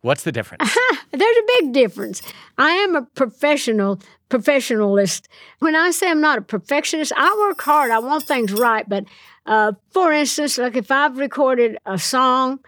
What's 0.00 0.24
the 0.24 0.32
difference? 0.32 0.76
There's 1.12 1.36
a 1.36 1.60
big 1.60 1.72
difference. 1.72 2.20
I 2.58 2.70
am 2.72 2.94
a 2.94 3.02
professional 3.02 4.00
professionalist. 4.28 5.26
When 5.60 5.76
I 5.76 5.90
say 5.92 6.10
I'm 6.10 6.20
not 6.20 6.38
a 6.38 6.42
perfectionist, 6.42 7.12
I 7.16 7.34
work 7.48 7.60
hard. 7.62 7.90
I 7.90 8.00
want 8.00 8.24
things 8.24 8.52
right. 8.52 8.86
But 8.88 9.04
uh, 9.46 9.72
for 9.90 10.12
instance, 10.12 10.58
like 10.58 10.76
if 10.76 10.90
I've 10.90 11.18
recorded 11.18 11.78
a 11.86 11.98
song 11.98 12.60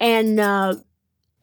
and 0.00 0.40
uh, 0.40 0.74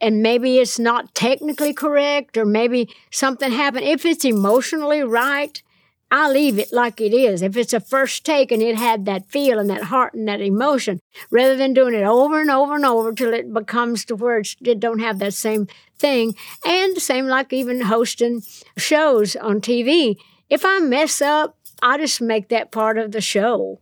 and 0.00 0.22
maybe 0.22 0.58
it's 0.58 0.78
not 0.78 1.14
technically 1.14 1.72
correct, 1.72 2.36
or 2.36 2.44
maybe 2.44 2.88
something 3.10 3.50
happened, 3.50 3.84
if 3.84 4.04
it's 4.04 4.24
emotionally 4.24 5.02
right, 5.02 5.62
I 6.10 6.30
leave 6.30 6.58
it 6.58 6.72
like 6.72 7.00
it 7.00 7.12
is. 7.12 7.42
If 7.42 7.56
it's 7.56 7.74
a 7.74 7.80
first 7.80 8.24
take 8.24 8.50
and 8.50 8.62
it 8.62 8.76
had 8.76 9.04
that 9.04 9.30
feel 9.30 9.58
and 9.58 9.68
that 9.68 9.84
heart 9.84 10.14
and 10.14 10.26
that 10.26 10.40
emotion, 10.40 11.00
rather 11.30 11.54
than 11.56 11.74
doing 11.74 11.94
it 11.94 12.04
over 12.04 12.40
and 12.40 12.50
over 12.50 12.76
and 12.76 12.86
over 12.86 13.12
till 13.12 13.34
it 13.34 13.52
becomes 13.52 14.04
to 14.06 14.16
where 14.16 14.38
it 14.38 14.80
don't 14.80 15.00
have 15.00 15.18
that 15.18 15.34
same 15.34 15.66
thing. 15.98 16.34
And 16.64 16.96
same 16.96 17.26
like 17.26 17.52
even 17.52 17.82
hosting 17.82 18.42
shows 18.76 19.36
on 19.36 19.60
TV. 19.60 20.16
If 20.48 20.64
I 20.64 20.78
mess 20.78 21.20
up, 21.20 21.58
I 21.82 21.98
just 21.98 22.20
make 22.20 22.48
that 22.48 22.72
part 22.72 22.96
of 22.96 23.12
the 23.12 23.20
show. 23.20 23.80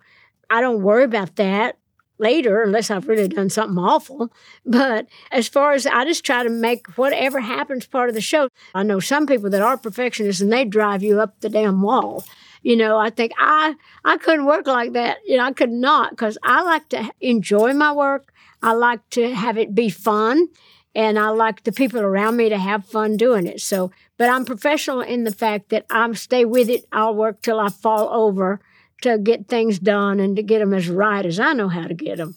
I 0.51 0.61
don't 0.61 0.83
worry 0.83 1.05
about 1.05 1.37
that 1.37 1.77
later 2.19 2.63
unless 2.63 2.91
I've 2.91 3.09
really 3.09 3.29
done 3.29 3.51
something 3.51 3.79
awful. 3.79 4.33
But 4.65 5.07
as 5.31 5.49
far 5.49 5.73
as 5.73 5.87
I 5.87 6.05
just 6.05 6.25
try 6.25 6.43
to 6.43 6.51
make 6.51 6.87
whatever 6.97 7.41
happens 7.41 7.87
part 7.87 8.09
of 8.09 8.15
the 8.15 8.21
show. 8.21 8.49
I 8.75 8.83
know 8.83 9.01
some 9.01 9.27
people 9.27 9.51
that 9.51 9.63
are 9.63 9.77
perfectionists 9.77 10.41
and 10.43 10.53
they 10.53 10.65
drive 10.65 11.03
you 11.03 11.21
up 11.21 11.41
the 11.41 11.49
damn 11.49 11.83
wall. 11.83 12.25
You 12.63 12.77
know, 12.77 12.99
I 12.99 13.11
think 13.11 13.33
I 13.39 13.75
I 14.05 14.17
couldn't 14.17 14.47
work 14.47 14.67
like 14.67 14.93
that. 14.95 15.19
You 15.27 15.37
know, 15.37 15.45
I 15.45 15.53
could 15.53 15.71
not 15.71 16.11
because 16.11 16.37
I 16.43 16.63
like 16.63 16.89
to 16.91 17.11
enjoy 17.21 17.73
my 17.75 17.93
work. 17.93 18.33
I 18.63 18.73
like 18.73 19.09
to 19.11 19.35
have 19.35 19.57
it 19.59 19.75
be 19.75 19.89
fun. 19.91 20.49
and 20.95 21.19
I 21.19 21.29
like 21.29 21.65
the 21.65 21.73
people 21.73 22.01
around 22.01 22.37
me 22.37 22.49
to 22.49 22.59
have 22.59 22.87
fun 22.87 23.17
doing 23.19 23.47
it. 23.47 23.61
So, 23.61 23.91
but 24.17 24.31
I'm 24.31 24.45
professional 24.47 25.03
in 25.03 25.25
the 25.25 25.33
fact 25.33 25.69
that 25.69 25.85
I'm 25.91 26.15
stay 26.15 26.45
with 26.45 26.69
it. 26.71 26.87
I'll 26.91 27.15
work 27.15 27.43
till 27.43 27.61
I 27.61 27.69
fall 27.69 28.09
over 28.13 28.61
to 29.03 29.19
get 29.19 29.49
things 29.49 29.79
done 29.79 30.21
and 30.21 30.37
to 30.37 30.43
get 30.43 30.59
them 30.61 30.75
as 30.75 30.89
right 30.89 31.25
as 31.25 31.39
I 31.39 31.53
know 31.53 31.69
how 31.69 31.87
to 31.87 31.95
get 31.95 32.19
them. 32.19 32.35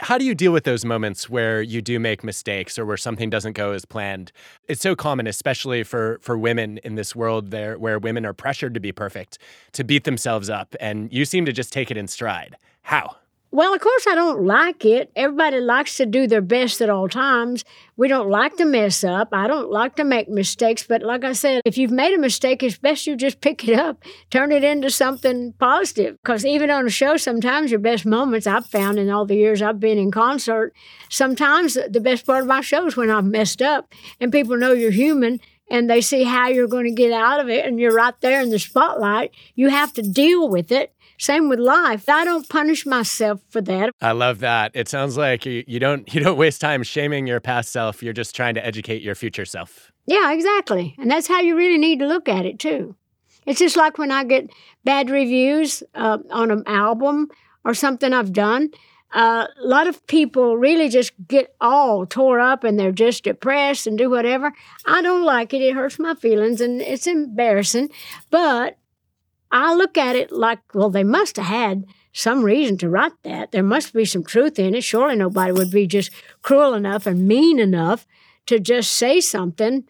How 0.00 0.18
do 0.18 0.24
you 0.24 0.34
deal 0.34 0.52
with 0.52 0.64
those 0.64 0.84
moments 0.84 1.30
where 1.30 1.62
you 1.62 1.80
do 1.80 2.00
make 2.00 2.24
mistakes 2.24 2.78
or 2.78 2.84
where 2.84 2.96
something 2.96 3.30
doesn't 3.30 3.52
go 3.52 3.72
as 3.72 3.84
planned? 3.84 4.32
It's 4.68 4.82
so 4.82 4.96
common, 4.96 5.26
especially 5.26 5.84
for 5.84 6.18
for 6.20 6.36
women 6.36 6.78
in 6.78 6.96
this 6.96 7.14
world 7.14 7.52
there 7.52 7.78
where 7.78 7.98
women 7.98 8.26
are 8.26 8.32
pressured 8.32 8.74
to 8.74 8.80
be 8.80 8.90
perfect, 8.90 9.38
to 9.72 9.84
beat 9.84 10.04
themselves 10.04 10.50
up, 10.50 10.74
and 10.80 11.12
you 11.12 11.24
seem 11.24 11.46
to 11.46 11.52
just 11.52 11.72
take 11.72 11.92
it 11.92 11.96
in 11.96 12.08
stride. 12.08 12.56
How? 12.82 13.16
Well, 13.54 13.72
of 13.72 13.80
course, 13.80 14.08
I 14.08 14.16
don't 14.16 14.42
like 14.46 14.84
it. 14.84 15.12
Everybody 15.14 15.60
likes 15.60 15.96
to 15.98 16.06
do 16.06 16.26
their 16.26 16.40
best 16.40 16.80
at 16.80 16.90
all 16.90 17.08
times. 17.08 17.64
We 17.96 18.08
don't 18.08 18.28
like 18.28 18.56
to 18.56 18.64
mess 18.64 19.04
up. 19.04 19.28
I 19.30 19.46
don't 19.46 19.70
like 19.70 19.94
to 19.94 20.02
make 20.02 20.28
mistakes. 20.28 20.82
But 20.82 21.04
like 21.04 21.22
I 21.22 21.34
said, 21.34 21.62
if 21.64 21.78
you've 21.78 21.92
made 21.92 22.12
a 22.14 22.18
mistake, 22.18 22.64
it's 22.64 22.78
best 22.78 23.06
you 23.06 23.14
just 23.14 23.40
pick 23.40 23.68
it 23.68 23.78
up, 23.78 24.02
turn 24.28 24.50
it 24.50 24.64
into 24.64 24.90
something 24.90 25.52
positive. 25.60 26.16
Because 26.20 26.44
even 26.44 26.68
on 26.68 26.84
a 26.84 26.90
show, 26.90 27.16
sometimes 27.16 27.70
your 27.70 27.78
best 27.78 28.04
moments 28.04 28.48
I've 28.48 28.66
found 28.66 28.98
in 28.98 29.08
all 29.08 29.24
the 29.24 29.36
years 29.36 29.62
I've 29.62 29.78
been 29.78 29.98
in 29.98 30.10
concert, 30.10 30.74
sometimes 31.08 31.74
the 31.74 32.00
best 32.00 32.26
part 32.26 32.40
of 32.40 32.48
my 32.48 32.60
show 32.60 32.88
is 32.88 32.96
when 32.96 33.08
I've 33.08 33.24
messed 33.24 33.62
up 33.62 33.94
and 34.18 34.32
people 34.32 34.56
know 34.56 34.72
you're 34.72 34.90
human 34.90 35.38
and 35.70 35.88
they 35.88 36.00
see 36.00 36.24
how 36.24 36.48
you're 36.48 36.66
going 36.66 36.86
to 36.86 36.90
get 36.90 37.12
out 37.12 37.40
of 37.40 37.48
it 37.48 37.64
and 37.64 37.78
you're 37.78 37.94
right 37.94 38.20
there 38.20 38.42
in 38.42 38.50
the 38.50 38.58
spotlight. 38.58 39.30
You 39.54 39.68
have 39.68 39.92
to 39.92 40.02
deal 40.02 40.48
with 40.48 40.72
it 40.72 40.92
same 41.18 41.48
with 41.48 41.58
life. 41.58 42.08
I 42.08 42.24
don't 42.24 42.48
punish 42.48 42.86
myself 42.86 43.40
for 43.48 43.60
that. 43.62 43.90
I 44.00 44.12
love 44.12 44.40
that. 44.40 44.72
It 44.74 44.88
sounds 44.88 45.16
like 45.16 45.46
you, 45.46 45.64
you 45.66 45.78
don't 45.78 46.12
you 46.14 46.20
don't 46.20 46.38
waste 46.38 46.60
time 46.60 46.82
shaming 46.82 47.26
your 47.26 47.40
past 47.40 47.72
self. 47.72 48.02
You're 48.02 48.12
just 48.12 48.34
trying 48.34 48.54
to 48.54 48.64
educate 48.64 49.02
your 49.02 49.14
future 49.14 49.44
self. 49.44 49.92
Yeah, 50.06 50.32
exactly. 50.32 50.94
And 50.98 51.10
that's 51.10 51.28
how 51.28 51.40
you 51.40 51.56
really 51.56 51.78
need 51.78 51.98
to 52.00 52.06
look 52.06 52.28
at 52.28 52.44
it 52.44 52.58
too. 52.58 52.94
It's 53.46 53.58
just 53.58 53.76
like 53.76 53.98
when 53.98 54.10
I 54.10 54.24
get 54.24 54.50
bad 54.84 55.10
reviews 55.10 55.82
uh, 55.94 56.18
on 56.30 56.50
an 56.50 56.62
album 56.66 57.28
or 57.64 57.74
something 57.74 58.12
I've 58.12 58.32
done. 58.32 58.70
Uh, 59.12 59.46
a 59.62 59.66
lot 59.66 59.86
of 59.86 60.04
people 60.08 60.56
really 60.56 60.88
just 60.88 61.12
get 61.28 61.54
all 61.60 62.04
tore 62.04 62.40
up 62.40 62.64
and 62.64 62.78
they're 62.78 62.90
just 62.90 63.22
depressed 63.22 63.86
and 63.86 63.96
do 63.96 64.10
whatever. 64.10 64.52
I 64.86 65.02
don't 65.02 65.22
like 65.22 65.54
it. 65.54 65.62
It 65.62 65.74
hurts 65.74 66.00
my 66.00 66.14
feelings 66.16 66.60
and 66.60 66.80
it's 66.80 67.06
embarrassing. 67.06 67.90
But 68.30 68.76
I 69.54 69.72
look 69.72 69.96
at 69.96 70.16
it 70.16 70.32
like, 70.32 70.58
well, 70.74 70.90
they 70.90 71.04
must 71.04 71.36
have 71.36 71.46
had 71.46 71.84
some 72.12 72.42
reason 72.42 72.76
to 72.78 72.88
write 72.88 73.12
that. 73.22 73.52
There 73.52 73.62
must 73.62 73.94
be 73.94 74.04
some 74.04 74.24
truth 74.24 74.58
in 74.58 74.74
it. 74.74 74.82
Surely 74.82 75.14
nobody 75.14 75.52
would 75.52 75.70
be 75.70 75.86
just 75.86 76.10
cruel 76.42 76.74
enough 76.74 77.06
and 77.06 77.28
mean 77.28 77.60
enough 77.60 78.04
to 78.46 78.58
just 78.58 78.90
say 78.90 79.20
something. 79.20 79.84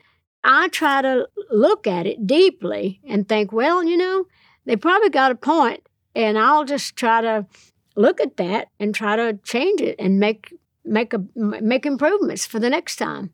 I 0.44 0.68
try 0.68 1.00
to 1.00 1.28
look 1.50 1.87
at 1.87 2.06
it 2.06 2.26
deeply 2.26 3.00
and 3.09 3.26
think, 3.26 3.52
well, 3.52 3.83
you 3.83 3.97
know, 3.97 4.26
they 4.66 4.76
probably 4.76 5.09
got 5.09 5.33
a 5.33 5.35
point, 5.35 5.88
and 6.14 6.38
I'll 6.38 6.64
just 6.64 6.94
try 6.94 7.23
to 7.23 7.47
look 7.97 8.21
at 8.21 8.37
that 8.37 8.68
and 8.78 8.94
try 8.94 9.16
to 9.16 9.38
change 9.44 9.80
it 9.80 9.97
and 9.99 10.21
make 10.21 10.52
make 10.85 11.14
a 11.14 11.25
make 11.37 11.87
improvements 11.87 12.44
for 12.44 12.59
the 12.59 12.68
next 12.68 12.97
time. 12.97 13.34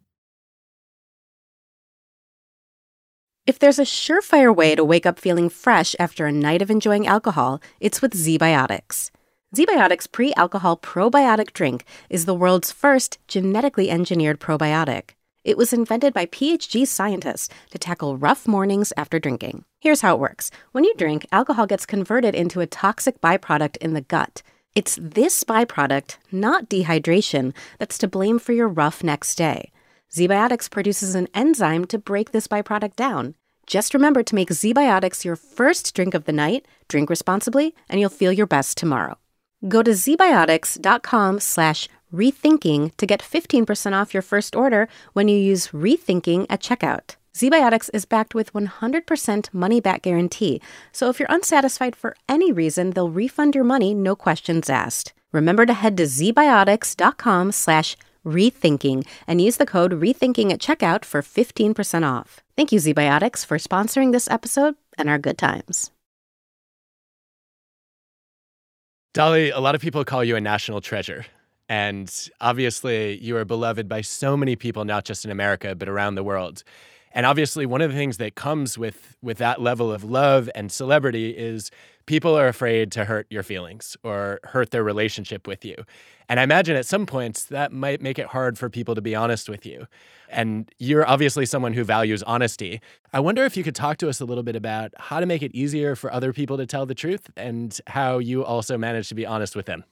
If 3.47 3.59
there's 3.59 3.79
a 3.79 3.83
surefire 3.83 4.55
way 4.55 4.75
to 4.75 4.85
wake 4.85 5.07
up 5.07 5.19
feeling 5.19 5.49
fresh 5.49 5.97
after 5.99 6.27
a 6.27 6.33
night 6.33 6.61
of 6.61 6.71
enjoying 6.71 7.07
alcohol, 7.07 7.61
it's 7.81 8.03
with 8.03 8.13
ZBiotics. 8.13 9.11
ZBiotics 9.57 10.13
pre 10.13 10.35
alcohol 10.35 10.77
probiotic 10.77 11.55
drink 11.55 11.85
is 12.11 12.27
the 12.27 12.35
world's 12.35 12.71
first 12.71 13.19
genetically 13.29 13.91
engineered 13.91 14.41
probiotic. 14.41 15.11
It 15.43 15.57
was 15.57 15.73
invented 15.73 16.13
by 16.13 16.27
PhD 16.27 16.87
scientists 16.87 17.49
to 17.71 17.79
tackle 17.79 18.19
rough 18.19 18.47
mornings 18.47 18.93
after 18.99 19.19
drinking. 19.19 19.65
Here's 19.81 20.03
how 20.03 20.15
it 20.15 20.21
works 20.21 20.51
when 20.73 20.85
you 20.85 20.95
drink, 20.97 21.27
alcohol 21.33 21.67
gets 21.67 21.87
converted 21.87 22.35
into 22.35 22.61
a 22.61 22.67
toxic 22.67 23.23
byproduct 23.23 23.79
in 23.79 23.95
the 23.95 24.03
gut. 24.03 24.43
It's 24.75 24.99
this 25.01 25.45
byproduct, 25.45 26.19
not 26.31 26.69
dehydration, 26.69 27.55
that's 27.79 27.97
to 27.99 28.07
blame 28.07 28.39
for 28.39 28.53
your 28.53 28.69
rough 28.69 29.03
next 29.03 29.37
day. 29.37 29.73
ZBiotics 30.13 30.69
produces 30.69 31.15
an 31.15 31.29
enzyme 31.35 31.85
to 31.85 31.97
break 31.99 32.33
this 32.33 32.49
byproduct 32.49 32.97
down. 32.97 33.35
Just 33.67 33.95
remember 33.95 34.25
to 34.25 34.35
make 34.35 34.49
ZBiotics 34.49 35.25
your 35.25 35.37
first 35.37 35.95
drink 35.95 36.15
of 36.15 36.25
the 36.25 36.33
night, 36.33 36.67
drink 36.89 37.09
responsibly, 37.09 37.75
and 37.89 38.01
you'll 38.01 38.11
feel 38.11 38.33
your 38.33 38.47
best 38.47 38.77
tomorrow. 38.77 39.17
Go 39.69 39.85
to 39.85 39.93
zbiotics.com 39.93 41.39
slash 41.39 41.89
rethinking 42.13 42.97
to 42.97 43.07
get 43.07 43.21
15% 43.21 43.93
off 43.93 44.13
your 44.13 44.23
first 44.23 44.57
order 44.57 44.89
when 45.13 45.29
you 45.29 45.37
use 45.37 45.69
rethinking 45.69 46.47
at 46.51 46.61
checkout. 46.61 47.15
ZBiotics 47.33 47.91
is 47.95 48.05
backed 48.05 48.35
with 48.35 48.53
100% 48.53 49.55
money 49.55 49.81
back 49.81 50.03
guarantee, 50.03 50.61
so 50.91 51.09
if 51.09 51.21
you're 51.21 51.29
unsatisfied 51.31 51.95
for 51.95 52.17
any 52.29 52.51
reason, 52.51 52.91
they'll 52.91 53.11
refund 53.11 53.55
your 53.55 53.63
money, 53.63 53.95
no 53.95 54.17
questions 54.17 54.69
asked. 54.69 55.13
Remember 55.31 55.65
to 55.65 55.73
head 55.73 55.97
to 55.99 56.03
zbiotics.com 56.03 57.53
slash 57.53 57.97
rethinking 58.25 59.07
and 59.27 59.41
use 59.41 59.57
the 59.57 59.67
code 59.67 59.93
rethinking 59.93 60.51
at 60.53 60.61
checkout 60.61 61.05
for 61.05 61.23
15% 61.23 62.05
off. 62.05 62.41
Thank 62.57 62.73
you, 62.73 62.79
ZBiotics, 62.79 63.45
for 63.45 63.59
sponsoring 63.59 64.13
this 64.13 64.29
episode 64.31 64.75
and 64.99 65.09
our 65.09 65.19
good 65.19 65.39
times. 65.39 65.91
Dolly, 69.13 69.51
a 69.51 69.59
lot 69.59 69.75
of 69.75 69.81
people 69.81 70.05
call 70.05 70.23
you 70.23 70.37
a 70.37 70.41
national 70.41 70.81
treasure. 70.81 71.27
And 71.69 72.13
obviously, 72.41 73.19
you 73.19 73.37
are 73.37 73.45
beloved 73.45 73.89
by 73.89 74.01
so 74.01 74.37
many 74.37 74.57
people, 74.57 74.85
not 74.85 75.05
just 75.05 75.25
in 75.25 75.31
America, 75.31 75.75
but 75.75 75.89
around 75.89 76.17
the 76.17 76.25
world. 76.25 76.65
And 77.13 77.27
obviously, 77.27 77.67
one 77.67 77.81
of 77.81 77.91
the 77.91 77.97
things 77.97 78.19
that 78.19 78.35
comes 78.35 78.79
with, 78.79 79.17
with 79.21 79.39
that 79.39 79.61
level 79.61 79.93
of 79.93 80.05
love 80.05 80.49
and 80.55 80.71
celebrity 80.71 81.31
is 81.31 81.71
people 82.07 82.37
are 82.37 82.47
afraid 82.47 82.93
to 82.93 83.05
hurt 83.05 83.27
your 83.31 83.43
feelings 83.43 83.97
or 84.05 84.41
hurt 84.45 84.71
their 84.71 84.85
relationship 84.85 85.47
with 85.47 85.65
you. 85.65 85.75
And 86.29 86.39
I 86.39 86.45
imagine 86.45 86.77
at 86.77 86.87
some 86.87 87.07
points 87.07 87.45
that 87.47 87.73
might 87.73 88.01
make 88.01 88.19
it 88.19 88.27
hard 88.27 88.59
for 88.59 88.71
people 88.71 88.95
to 88.95 89.03
be 89.03 89.17
honest 89.17 89.49
with 89.49 89.67
you. 89.67 89.87
And 90.29 90.71
you're 90.79 91.07
obviously 91.09 91.45
someone 91.47 91.73
who 91.73 91.83
values 91.83 92.23
honesty. 92.23 92.81
I 93.13 93.19
wonder 93.19 93.45
if 93.45 93.57
you 93.57 93.65
could 93.65 93.75
talk 93.75 93.97
to 93.99 94.09
us 94.09 94.21
a 94.21 94.25
little 94.25 94.45
bit 94.45 94.55
about 94.55 94.93
how 94.97 95.19
to 95.19 95.27
make 95.27 95.43
it 95.43 95.53
easier 95.53 95.97
for 95.97 96.13
other 96.13 96.33
people 96.33 96.57
to 96.59 96.67
tell 96.67 96.87
the 96.87 96.95
truth 96.95 97.29
and 97.37 97.77
how 97.89 98.19
you 98.19 98.45
also 98.45 98.79
manage 98.79 99.09
to 99.09 99.17
be 99.17 99.27
honest 99.27 99.57
with 99.57 99.67
them. 99.67 99.83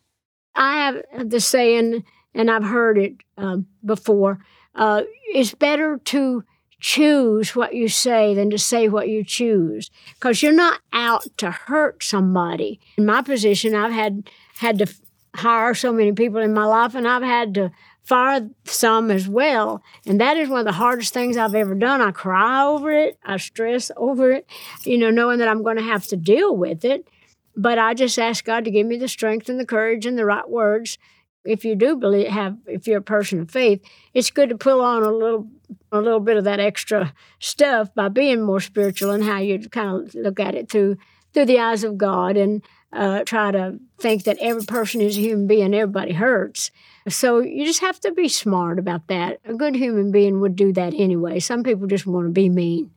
I 0.55 0.77
have 0.77 1.29
the 1.31 1.41
saying, 1.41 2.05
and 2.35 2.51
I've 2.51 2.65
heard 2.65 2.99
it 2.99 3.15
um, 3.37 3.67
before 3.85 4.39
uh, 4.75 5.03
it's 5.35 5.55
better 5.55 5.99
to 6.05 6.45
choose 6.81 7.57
what 7.57 7.75
you 7.75 7.89
say 7.89 8.35
than 8.35 8.51
to 8.51 8.59
say 8.59 8.89
what 8.89 9.09
you 9.09 9.25
choose 9.25 9.91
because 10.15 10.43
you're 10.43 10.53
not 10.53 10.81
out 10.93 11.25
to 11.39 11.51
hurt 11.51 12.03
somebody. 12.03 12.81
In 12.97 13.07
my 13.07 13.23
position, 13.23 13.75
I've 13.75 13.93
had 13.93 14.31
had 14.59 14.79
to 14.79 14.87
hire 15.35 15.75
so 15.75 15.93
many 15.93 16.13
people 16.13 16.41
in 16.41 16.53
my 16.53 16.65
life, 16.65 16.95
and 16.95 17.07
I've 17.07 17.23
had 17.23 17.55
to 17.55 17.71
fire 18.09 18.49
some 18.65 19.11
as 19.11 19.29
well. 19.29 19.83
And 20.07 20.21
that 20.21 20.37
is 20.37 20.49
one 20.49 20.61
of 20.61 20.65
the 20.65 20.73
hardest 20.73 21.13
things 21.13 21.37
I've 21.37 21.55
ever 21.55 21.75
done. 21.75 22.01
I 22.01 22.11
cry 22.11 22.65
over 22.65 22.91
it, 22.91 23.19
I 23.25 23.37
stress 23.37 23.91
over 23.97 24.31
it, 24.31 24.47
you 24.85 24.97
know, 24.97 25.11
knowing 25.11 25.39
that 25.39 25.49
I'm 25.49 25.63
going 25.63 25.77
to 25.77 25.83
have 25.83 26.07
to 26.07 26.17
deal 26.17 26.57
with 26.57 26.85
it. 26.85 27.07
But 27.55 27.79
I 27.79 27.93
just 27.93 28.19
ask 28.19 28.45
God 28.45 28.65
to 28.65 28.71
give 28.71 28.87
me 28.87 28.97
the 28.97 29.09
strength 29.09 29.49
and 29.49 29.61
the 29.61 29.67
courage 29.67 30.07
and 30.07 30.17
the 30.17 30.25
right 30.25 30.49
words. 30.49 30.97
If 31.45 31.65
you 31.65 31.75
do 31.75 31.97
believe, 31.97 32.29
have, 32.29 32.57
if 32.67 32.87
you're 32.87 32.99
a 32.99 33.03
person 33.03 33.41
of 33.41 33.51
faith, 33.51 33.83
it's 34.15 34.31
good 34.31 34.49
to 34.49 34.57
pull 34.57 34.81
on 34.81 35.03
a 35.03 35.11
little, 35.11 35.47
a 35.93 36.01
little 36.01 36.21
bit 36.21 36.37
of 36.37 36.45
that 36.45 36.61
extra 36.61 37.13
stuff 37.39 37.95
by 37.95 38.09
being 38.09 38.43
more 38.43 38.61
spiritual 38.61 39.11
and 39.11 39.25
how 39.25 39.39
you 39.39 39.59
kind 39.69 40.09
of 40.09 40.15
look 40.15 40.41
at 40.41 40.55
it 40.55 40.71
through 40.71 40.97
through 41.35 41.47
the 41.47 41.61
eyes 41.61 41.85
of 41.85 41.99
God 41.99 42.37
and 42.37 42.63
uh, 42.93 43.23
try 43.25 43.51
to 43.51 43.79
think 44.01 44.25
that 44.25 44.39
every 44.41 44.65
person 44.65 45.01
is 45.01 45.17
a 45.17 45.21
human 45.21 45.47
being, 45.47 45.75
everybody 45.75 46.13
hurts. 46.13 46.71
So 47.09 47.41
you 47.41 47.67
just 47.67 47.81
have 47.81 48.01
to 48.01 48.13
be 48.13 48.29
smart 48.29 48.79
about 48.79 49.09
that. 49.09 49.41
A 49.45 49.55
good 49.55 49.75
human 49.75 50.11
being 50.11 50.41
would 50.41 50.57
do 50.57 50.73
that 50.73 50.95
anyway. 50.95 51.39
Some 51.41 51.63
people 51.63 51.87
just 51.87 52.07
want 52.07 52.27
to 52.27 52.33
be 52.33 52.49
mean. 52.49 52.91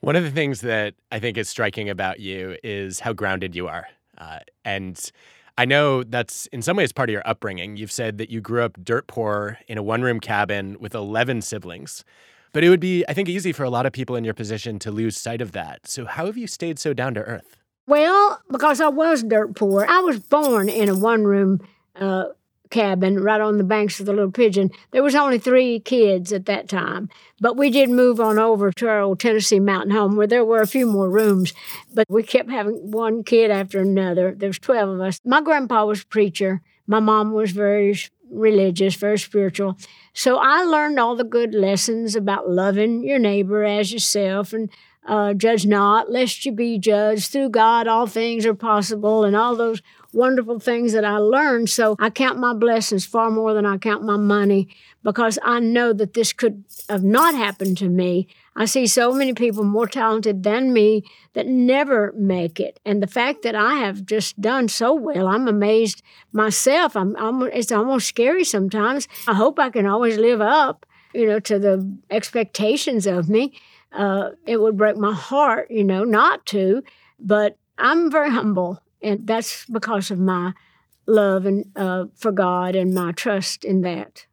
One 0.00 0.14
of 0.14 0.22
the 0.22 0.30
things 0.30 0.60
that 0.60 0.94
I 1.10 1.18
think 1.18 1.36
is 1.36 1.48
striking 1.48 1.90
about 1.90 2.20
you 2.20 2.56
is 2.62 3.00
how 3.00 3.12
grounded 3.12 3.56
you 3.56 3.66
are. 3.66 3.88
Uh, 4.16 4.38
and 4.64 5.10
I 5.58 5.64
know 5.64 6.04
that's 6.04 6.46
in 6.46 6.62
some 6.62 6.76
ways 6.76 6.92
part 6.92 7.10
of 7.10 7.12
your 7.12 7.26
upbringing. 7.26 7.76
You've 7.76 7.90
said 7.90 8.18
that 8.18 8.30
you 8.30 8.40
grew 8.40 8.62
up 8.62 8.78
dirt 8.82 9.08
poor 9.08 9.58
in 9.66 9.76
a 9.76 9.82
one 9.82 10.02
room 10.02 10.20
cabin 10.20 10.76
with 10.78 10.94
11 10.94 11.42
siblings. 11.42 12.04
But 12.52 12.62
it 12.62 12.68
would 12.68 12.78
be, 12.78 13.04
I 13.08 13.12
think, 13.12 13.28
easy 13.28 13.52
for 13.52 13.64
a 13.64 13.70
lot 13.70 13.84
of 13.84 13.92
people 13.92 14.14
in 14.14 14.22
your 14.22 14.34
position 14.34 14.78
to 14.78 14.92
lose 14.92 15.16
sight 15.16 15.40
of 15.40 15.50
that. 15.52 15.88
So, 15.88 16.06
how 16.06 16.26
have 16.26 16.36
you 16.36 16.46
stayed 16.46 16.78
so 16.78 16.94
down 16.94 17.12
to 17.14 17.20
earth? 17.20 17.56
Well, 17.88 18.40
because 18.50 18.80
I 18.80 18.88
was 18.88 19.24
dirt 19.24 19.56
poor. 19.56 19.84
I 19.86 19.98
was 19.98 20.20
born 20.20 20.68
in 20.68 20.88
a 20.88 20.94
one 20.94 21.24
room 21.24 21.60
uh, 21.96 22.26
cabin 22.70 23.22
right 23.22 23.40
on 23.40 23.58
the 23.58 23.64
banks 23.64 24.00
of 24.00 24.06
the 24.06 24.12
Little 24.12 24.30
Pigeon. 24.30 24.70
There 24.90 25.02
was 25.02 25.14
only 25.14 25.38
three 25.38 25.80
kids 25.80 26.32
at 26.32 26.46
that 26.46 26.68
time, 26.68 27.08
but 27.40 27.56
we 27.56 27.70
did 27.70 27.90
move 27.90 28.20
on 28.20 28.38
over 28.38 28.72
to 28.72 28.88
our 28.88 29.00
old 29.00 29.20
Tennessee 29.20 29.60
mountain 29.60 29.90
home 29.90 30.16
where 30.16 30.26
there 30.26 30.44
were 30.44 30.60
a 30.60 30.66
few 30.66 30.86
more 30.86 31.10
rooms, 31.10 31.52
but 31.94 32.06
we 32.08 32.22
kept 32.22 32.50
having 32.50 32.90
one 32.90 33.22
kid 33.24 33.50
after 33.50 33.80
another. 33.80 34.34
There 34.34 34.48
was 34.48 34.58
12 34.58 34.88
of 34.88 35.00
us. 35.00 35.20
My 35.24 35.40
grandpa 35.40 35.84
was 35.84 36.02
a 36.02 36.06
preacher. 36.06 36.62
My 36.86 37.00
mom 37.00 37.32
was 37.32 37.52
very 37.52 37.96
religious, 38.30 38.94
very 38.94 39.18
spiritual. 39.18 39.76
So 40.12 40.38
I 40.38 40.64
learned 40.64 40.98
all 40.98 41.16
the 41.16 41.24
good 41.24 41.54
lessons 41.54 42.16
about 42.16 42.50
loving 42.50 43.02
your 43.04 43.18
neighbor 43.18 43.64
as 43.64 43.92
yourself 43.92 44.52
and 44.52 44.70
uh, 45.06 45.34
judge 45.34 45.66
not, 45.66 46.10
lest 46.10 46.44
you 46.44 46.52
be 46.52 46.78
judged. 46.78 47.30
Through 47.30 47.50
God, 47.50 47.86
all 47.86 48.06
things 48.06 48.44
are 48.44 48.54
possible, 48.54 49.24
and 49.24 49.34
all 49.34 49.56
those 49.56 49.82
wonderful 50.12 50.58
things 50.58 50.92
that 50.92 51.04
I 51.04 51.16
learned. 51.18 51.70
So 51.70 51.96
I 51.98 52.10
count 52.10 52.38
my 52.38 52.54
blessings 52.54 53.04
far 53.04 53.30
more 53.30 53.54
than 53.54 53.66
I 53.66 53.78
count 53.78 54.02
my 54.02 54.16
money 54.16 54.68
because 55.02 55.38
I 55.42 55.60
know 55.60 55.92
that 55.92 56.14
this 56.14 56.32
could 56.32 56.64
have 56.88 57.04
not 57.04 57.34
happened 57.34 57.78
to 57.78 57.88
me. 57.88 58.26
I 58.56 58.64
see 58.64 58.86
so 58.86 59.12
many 59.12 59.34
people 59.34 59.62
more 59.62 59.86
talented 59.86 60.42
than 60.42 60.72
me 60.72 61.04
that 61.34 61.46
never 61.46 62.12
make 62.16 62.58
it. 62.58 62.80
And 62.84 63.02
the 63.02 63.06
fact 63.06 63.42
that 63.42 63.54
I 63.54 63.76
have 63.76 64.04
just 64.04 64.40
done 64.40 64.68
so 64.68 64.92
well, 64.94 65.28
I'm 65.28 65.46
amazed 65.46 66.02
myself. 66.32 66.96
I'm, 66.96 67.14
I'm 67.16 67.42
it's 67.42 67.70
almost 67.70 68.08
scary 68.08 68.44
sometimes. 68.44 69.06
I 69.28 69.34
hope 69.34 69.58
I 69.58 69.70
can 69.70 69.86
always 69.86 70.16
live 70.16 70.40
up, 70.40 70.86
you 71.14 71.26
know, 71.26 71.38
to 71.40 71.58
the 71.58 71.96
expectations 72.10 73.06
of 73.06 73.28
me. 73.28 73.52
Uh, 73.92 74.30
it 74.46 74.60
would 74.60 74.76
break 74.76 74.96
my 74.96 75.14
heart, 75.14 75.70
you 75.70 75.84
know, 75.84 76.04
not 76.04 76.44
to, 76.46 76.82
but 77.18 77.56
I'm 77.78 78.10
very 78.10 78.30
humble, 78.30 78.82
and 79.02 79.26
that's 79.26 79.64
because 79.66 80.10
of 80.10 80.18
my 80.18 80.52
love 81.06 81.46
and 81.46 81.64
uh, 81.76 82.06
for 82.14 82.32
God 82.32 82.76
and 82.76 82.94
my 82.94 83.12
trust 83.12 83.64
in 83.64 83.80
that. 83.82 84.26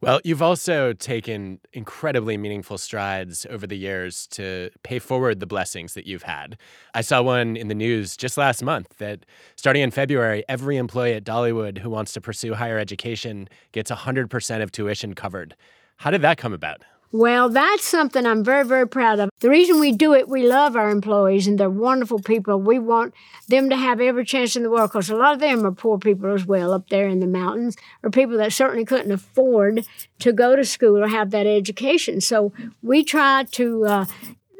Well, 0.00 0.20
you've 0.22 0.42
also 0.42 0.92
taken 0.92 1.58
incredibly 1.72 2.36
meaningful 2.36 2.78
strides 2.78 3.44
over 3.50 3.66
the 3.66 3.76
years 3.76 4.28
to 4.28 4.70
pay 4.84 5.00
forward 5.00 5.40
the 5.40 5.46
blessings 5.46 5.94
that 5.94 6.06
you've 6.06 6.22
had. 6.22 6.56
I 6.94 7.00
saw 7.00 7.20
one 7.20 7.56
in 7.56 7.66
the 7.66 7.74
news 7.74 8.16
just 8.16 8.38
last 8.38 8.62
month 8.62 8.98
that 8.98 9.26
starting 9.56 9.82
in 9.82 9.90
February, 9.90 10.44
every 10.48 10.76
employee 10.76 11.14
at 11.14 11.24
Dollywood 11.24 11.78
who 11.78 11.90
wants 11.90 12.12
to 12.12 12.20
pursue 12.20 12.54
higher 12.54 12.78
education 12.78 13.48
gets 13.72 13.90
100% 13.90 14.62
of 14.62 14.70
tuition 14.70 15.14
covered. 15.14 15.56
How 15.96 16.12
did 16.12 16.22
that 16.22 16.38
come 16.38 16.52
about? 16.52 16.82
Well, 17.10 17.48
that's 17.48 17.86
something 17.86 18.26
I'm 18.26 18.44
very, 18.44 18.66
very 18.66 18.86
proud 18.86 19.18
of. 19.18 19.30
The 19.40 19.48
reason 19.48 19.80
we 19.80 19.92
do 19.92 20.12
it, 20.12 20.28
we 20.28 20.46
love 20.46 20.76
our 20.76 20.90
employees 20.90 21.46
and 21.46 21.58
they're 21.58 21.70
wonderful 21.70 22.18
people. 22.18 22.60
We 22.60 22.78
want 22.78 23.14
them 23.48 23.70
to 23.70 23.76
have 23.76 23.98
every 23.98 24.26
chance 24.26 24.56
in 24.56 24.62
the 24.62 24.70
world 24.70 24.90
because 24.90 25.08
a 25.08 25.16
lot 25.16 25.32
of 25.32 25.40
them 25.40 25.64
are 25.64 25.72
poor 25.72 25.98
people 25.98 26.30
as 26.34 26.44
well 26.44 26.74
up 26.74 26.90
there 26.90 27.08
in 27.08 27.20
the 27.20 27.26
mountains 27.26 27.76
or 28.02 28.10
people 28.10 28.36
that 28.36 28.52
certainly 28.52 28.84
couldn't 28.84 29.10
afford 29.10 29.86
to 30.18 30.32
go 30.32 30.54
to 30.54 30.64
school 30.64 31.02
or 31.02 31.08
have 31.08 31.30
that 31.30 31.46
education. 31.46 32.20
So 32.20 32.52
we 32.82 33.02
try 33.04 33.44
to 33.52 33.86
uh, 33.86 34.04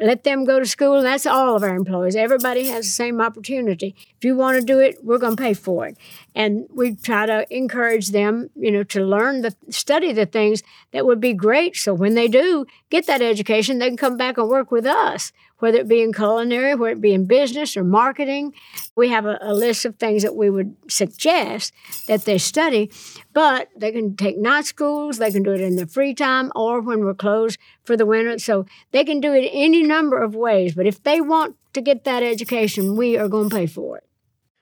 let 0.01 0.25
them 0.25 0.45
go 0.45 0.59
to 0.59 0.67
school. 0.67 0.97
And 0.97 1.07
that's 1.07 1.27
all 1.27 1.57
of 1.57 1.63
our 1.63 1.75
employees. 1.75 2.17
Everybody 2.17 2.69
has 2.69 2.85
the 2.87 2.91
same 2.91 3.21
opportunity. 3.21 3.97
If 4.17 4.25
you 4.25 4.37
want 4.37 4.59
to 4.59 4.65
do 4.65 4.79
it, 4.79 5.05
we're 5.05 5.19
going 5.19 5.37
to 5.37 5.43
pay 5.43 5.55
for 5.55 5.87
it. 5.87 5.97
And 6.35 6.67
we 6.73 6.95
try 6.95 7.27
to 7.27 7.47
encourage 7.55 8.09
them, 8.09 8.51
you 8.55 8.71
know, 8.71 8.85
to 8.85 9.03
learn 9.03 9.43
the 9.43 9.55
study 9.71 10.13
the 10.13 10.27
things 10.27 10.63
that 10.93 11.05
would 11.05 11.21
be 11.21 11.33
great. 11.33 11.77
So 11.77 11.95
when 11.95 12.15
they 12.15 12.29
do 12.29 12.67
get 12.91 13.07
that 13.07 13.23
education, 13.23 13.79
they 13.79 13.89
can 13.89 13.97
come 13.97 14.17
back 14.17 14.39
and 14.39 14.49
work 14.49 14.71
with 14.71 14.87
us 14.87 15.33
whether 15.59 15.79
it 15.79 15.89
be 15.89 16.03
in 16.03 16.13
culinary, 16.13 16.75
whether 16.75 16.93
it 16.93 17.01
be 17.01 17.13
in 17.13 17.27
business 17.27 17.77
or 17.77 17.85
marketing. 17.85 18.55
We 18.97 19.09
have 19.09 19.27
a, 19.27 19.39
a, 19.41 19.55
list 19.55 19.85
of 19.85 19.97
things 19.97 20.23
that 20.23 20.35
we 20.35 20.51
would 20.51 20.77
suggest 20.89 21.73
that 22.07 22.25
they 22.25 22.39
study, 22.39 22.91
but 23.33 23.69
they 23.77 23.93
can 23.93 24.17
take 24.17 24.39
night 24.39 24.65
schools, 24.65 25.19
they 25.19 25.31
can 25.31 25.43
do 25.43 25.53
it 25.53 25.61
in 25.61 25.77
their 25.77 25.87
free 25.87 26.15
time 26.15 26.53
or 26.55 26.81
when 26.81 27.05
we're 27.05 27.15
closed 27.15 27.59
for 27.85 27.97
the 27.97 28.07
winter. 28.07 28.39
So 28.39 28.67
they 28.93 29.05
can 29.05 29.21
do 29.21 29.33
it 29.33 29.49
any 29.53 29.83
number 29.83 30.23
of 30.23 30.35
ways. 30.35 30.75
But 30.75 30.87
if 30.87 31.03
they 31.03 31.21
want 31.21 31.57
to 31.75 31.81
get 31.81 32.05
that 32.05 32.23
education, 32.23 32.97
we 32.97 33.17
are 33.17 33.29
going 33.29 33.51
to 33.51 33.57
pay 33.57 33.67
for 33.67 33.99
it. 33.99 34.05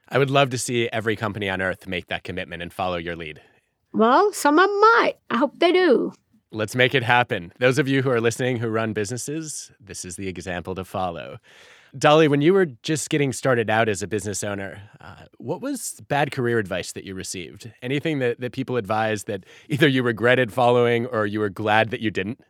I 0.09 0.19
would 0.19 0.31
love 0.31 0.50
to 0.50 0.59
see 0.59 0.88
every 0.93 1.17
company 1.17 1.49
on 1.49 1.61
earth 1.61 1.87
make 1.87 2.07
that 2.07 2.23
commitment 2.23 2.62
and 2.62 2.73
follow 2.73 2.97
your 2.97 3.17
lead. 3.17 3.41
Well, 3.93 4.33
some 4.33 4.59
of 4.59 4.69
them 4.69 4.81
might. 4.81 5.15
I 5.31 5.38
hope 5.38 5.59
they 5.59 5.73
do. 5.73 6.12
Let's 6.53 6.76
make 6.76 6.95
it 6.95 7.03
happen. 7.03 7.53
Those 7.59 7.79
of 7.79 7.88
you 7.88 8.03
who 8.03 8.11
are 8.11 8.21
listening 8.21 8.59
who 8.59 8.69
run 8.69 8.93
businesses, 8.93 9.73
this 9.81 10.05
is 10.05 10.17
the 10.17 10.29
example 10.29 10.75
to 10.76 10.85
follow. 10.85 11.39
Dolly, 11.99 12.28
when 12.28 12.41
you 12.41 12.52
were 12.52 12.67
just 12.67 13.11
getting 13.11 13.32
started 13.32 13.69
out 13.69 13.89
as 13.89 14.02
a 14.02 14.06
business 14.06 14.45
owner, 14.45 14.82
uh, 15.00 15.25
what 15.39 15.61
was 15.61 16.00
bad 16.09 16.30
career 16.30 16.59
advice 16.59 16.93
that 16.93 17.04
you 17.04 17.15
received? 17.15 17.73
Anything 17.82 18.21
that, 18.21 18.41
that 18.41 18.52
people 18.52 18.76
advised 18.76 19.26
that 19.26 19.45
either 19.69 19.89
you 19.89 20.02
regretted 20.02 20.52
following 20.52 21.06
or 21.06 21.26
you 21.26 21.41
were 21.41 21.49
glad 21.49 21.91
that 21.91 22.00
you 22.00 22.11
didn't? 22.11 22.41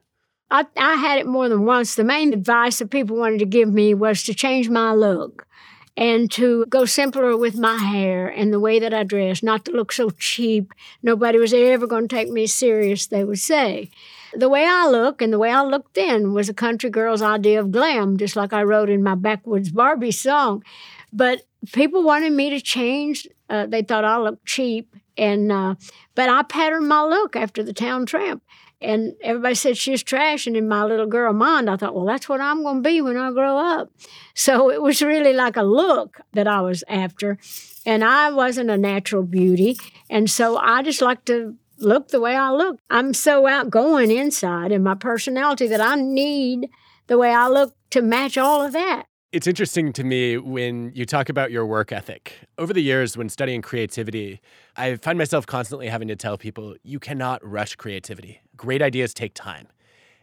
I, 0.51 0.67
I 0.77 0.95
had 0.97 1.19
it 1.19 1.27
more 1.27 1.49
than 1.49 1.65
once. 1.65 1.95
The 1.95 2.05
main 2.05 2.33
advice 2.33 2.79
that 2.81 2.91
people 2.91 3.17
wanted 3.17 3.39
to 3.39 3.47
give 3.47 3.73
me 3.73 3.95
was 3.95 4.25
to 4.25 4.35
change 4.35 4.69
my 4.69 4.93
look 4.93 5.47
and 5.97 6.31
to 6.33 6.67
go 6.67 6.85
simpler 6.85 7.37
with 7.37 7.57
my 7.57 7.77
hair 7.77 8.29
and 8.29 8.53
the 8.53 8.61
way 8.61 8.79
that 8.79 8.93
I 8.93 9.03
dress, 9.03 9.43
not 9.43 9.65
to 9.65 9.73
look 9.73 9.93
so 9.93 10.11
cheap. 10.11 10.73
Nobody 11.03 11.39
was 11.39 11.55
ever 11.55 11.87
going 11.87 12.07
to 12.09 12.15
take 12.15 12.29
me 12.29 12.47
serious, 12.47 13.07
they 13.07 13.25
would 13.25 13.39
say. 13.39 13.91
The 14.35 14.49
way 14.51 14.67
I 14.69 14.87
look 14.89 15.23
and 15.23 15.33
the 15.33 15.39
way 15.39 15.51
I 15.51 15.63
looked 15.63 15.95
then 15.95 16.35
was 16.35 16.49
a 16.49 16.55
country 16.55 16.91
girl's 16.91 17.23
idea 17.23 17.61
of 17.61 17.73
glam, 17.73 18.19
just 18.19 18.37
like 18.37 18.53
I 18.53 18.63
wrote 18.63 18.91
in 18.91 19.03
my 19.03 19.15
Backwoods 19.15 19.71
Barbie 19.71 20.11
song. 20.11 20.63
But 21.13 21.43
people 21.73 22.03
wanted 22.03 22.33
me 22.33 22.51
to 22.51 22.61
change. 22.61 23.27
Uh, 23.49 23.65
they 23.65 23.83
thought 23.83 24.05
I 24.05 24.19
looked 24.19 24.45
cheap, 24.45 24.95
and 25.17 25.51
uh, 25.51 25.77
but 26.15 26.29
I 26.29 26.43
patterned 26.43 26.89
my 26.89 27.03
look 27.05 27.37
after 27.37 27.63
the 27.63 27.73
town 27.73 28.05
tramp. 28.05 28.43
And 28.81 29.15
everybody 29.23 29.55
said 29.55 29.77
she 29.77 29.93
was 29.93 30.03
trash. 30.03 30.47
And 30.47 30.57
in 30.57 30.69
my 30.69 30.85
little 30.85 31.07
girl 31.07 31.33
mind, 31.33 31.71
I 31.71 31.77
thought, 31.77 31.95
well, 31.95 32.05
that's 32.05 32.29
what 32.29 32.41
I'm 32.41 32.62
going 32.62 32.83
to 32.83 32.89
be 32.89 33.01
when 33.01 33.17
I 33.17 33.33
grow 33.33 33.57
up. 33.59 33.91
So 34.35 34.71
it 34.71 34.83
was 34.83 35.01
really 35.01 35.33
like 35.33 35.57
a 35.57 35.62
look 35.62 36.21
that 36.33 36.47
I 36.47 36.61
was 36.61 36.85
after. 36.89 37.39
And 37.87 38.05
I 38.05 38.31
wasn't 38.31 38.71
a 38.71 38.77
natural 38.77 39.23
beauty. 39.23 39.77
And 40.11 40.29
so 40.31 40.59
I 40.59 40.83
just 40.83 41.01
like 41.01 41.25
to 41.27 41.57
look 41.79 42.09
the 42.09 42.21
way 42.21 42.35
I 42.35 42.51
look. 42.51 42.79
I'm 42.91 43.15
so 43.15 43.47
outgoing 43.47 44.11
inside 44.11 44.73
in 44.73 44.83
my 44.83 44.95
personality 44.95 45.67
that 45.69 45.81
I 45.81 45.95
need 45.95 46.69
the 47.07 47.19
way 47.19 47.33
I 47.33 47.49
look 47.49 47.75
to 47.91 48.03
match 48.03 48.37
all 48.37 48.62
of 48.62 48.73
that. 48.73 49.05
It's 49.33 49.47
interesting 49.47 49.93
to 49.95 50.05
me 50.05 50.39
when 50.39 50.93
you 50.95 51.05
talk 51.05 51.29
about 51.29 51.51
your 51.51 51.67
work 51.67 51.93
ethic. 51.93 52.35
Over 52.59 52.73
the 52.73 52.81
years, 52.81 53.17
when 53.17 53.29
studying 53.29 53.61
creativity, 53.61 54.41
I 54.77 54.97
find 54.97 55.19
myself 55.19 55.47
constantly 55.47 55.89
having 55.89 56.09
to 56.09 56.17
tell 56.17 56.39
people 56.39 56.77
you 56.83 56.99
cannot 56.99 57.45
rush 57.45 57.77
creativity. 57.77 58.41
Great 58.57 58.83
ideas 58.83 59.14
take 59.14 59.35
time. 59.35 59.69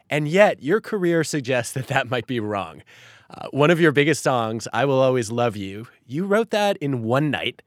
And 0.10 0.28
yet, 0.28 0.62
your 0.62 0.82
career 0.82 1.24
suggests 1.24 1.74
that 1.74 1.88
that 1.88 2.10
might 2.10 2.28
be 2.28 2.39
wrong. 2.39 2.84
Uh, 3.30 3.48
one 3.52 3.72
of 3.72 3.80
your 3.80 3.91
biggest 3.91 4.22
songs, 4.22 4.67
I 4.74 4.86
Will 4.86 5.02
Always 5.02 5.32
Love 5.32 5.58
You, 5.58 5.88
you 6.06 6.26
wrote 6.26 6.52
that 6.52 6.78
in 6.78 7.04
one 7.04 7.32
night. 7.32 7.62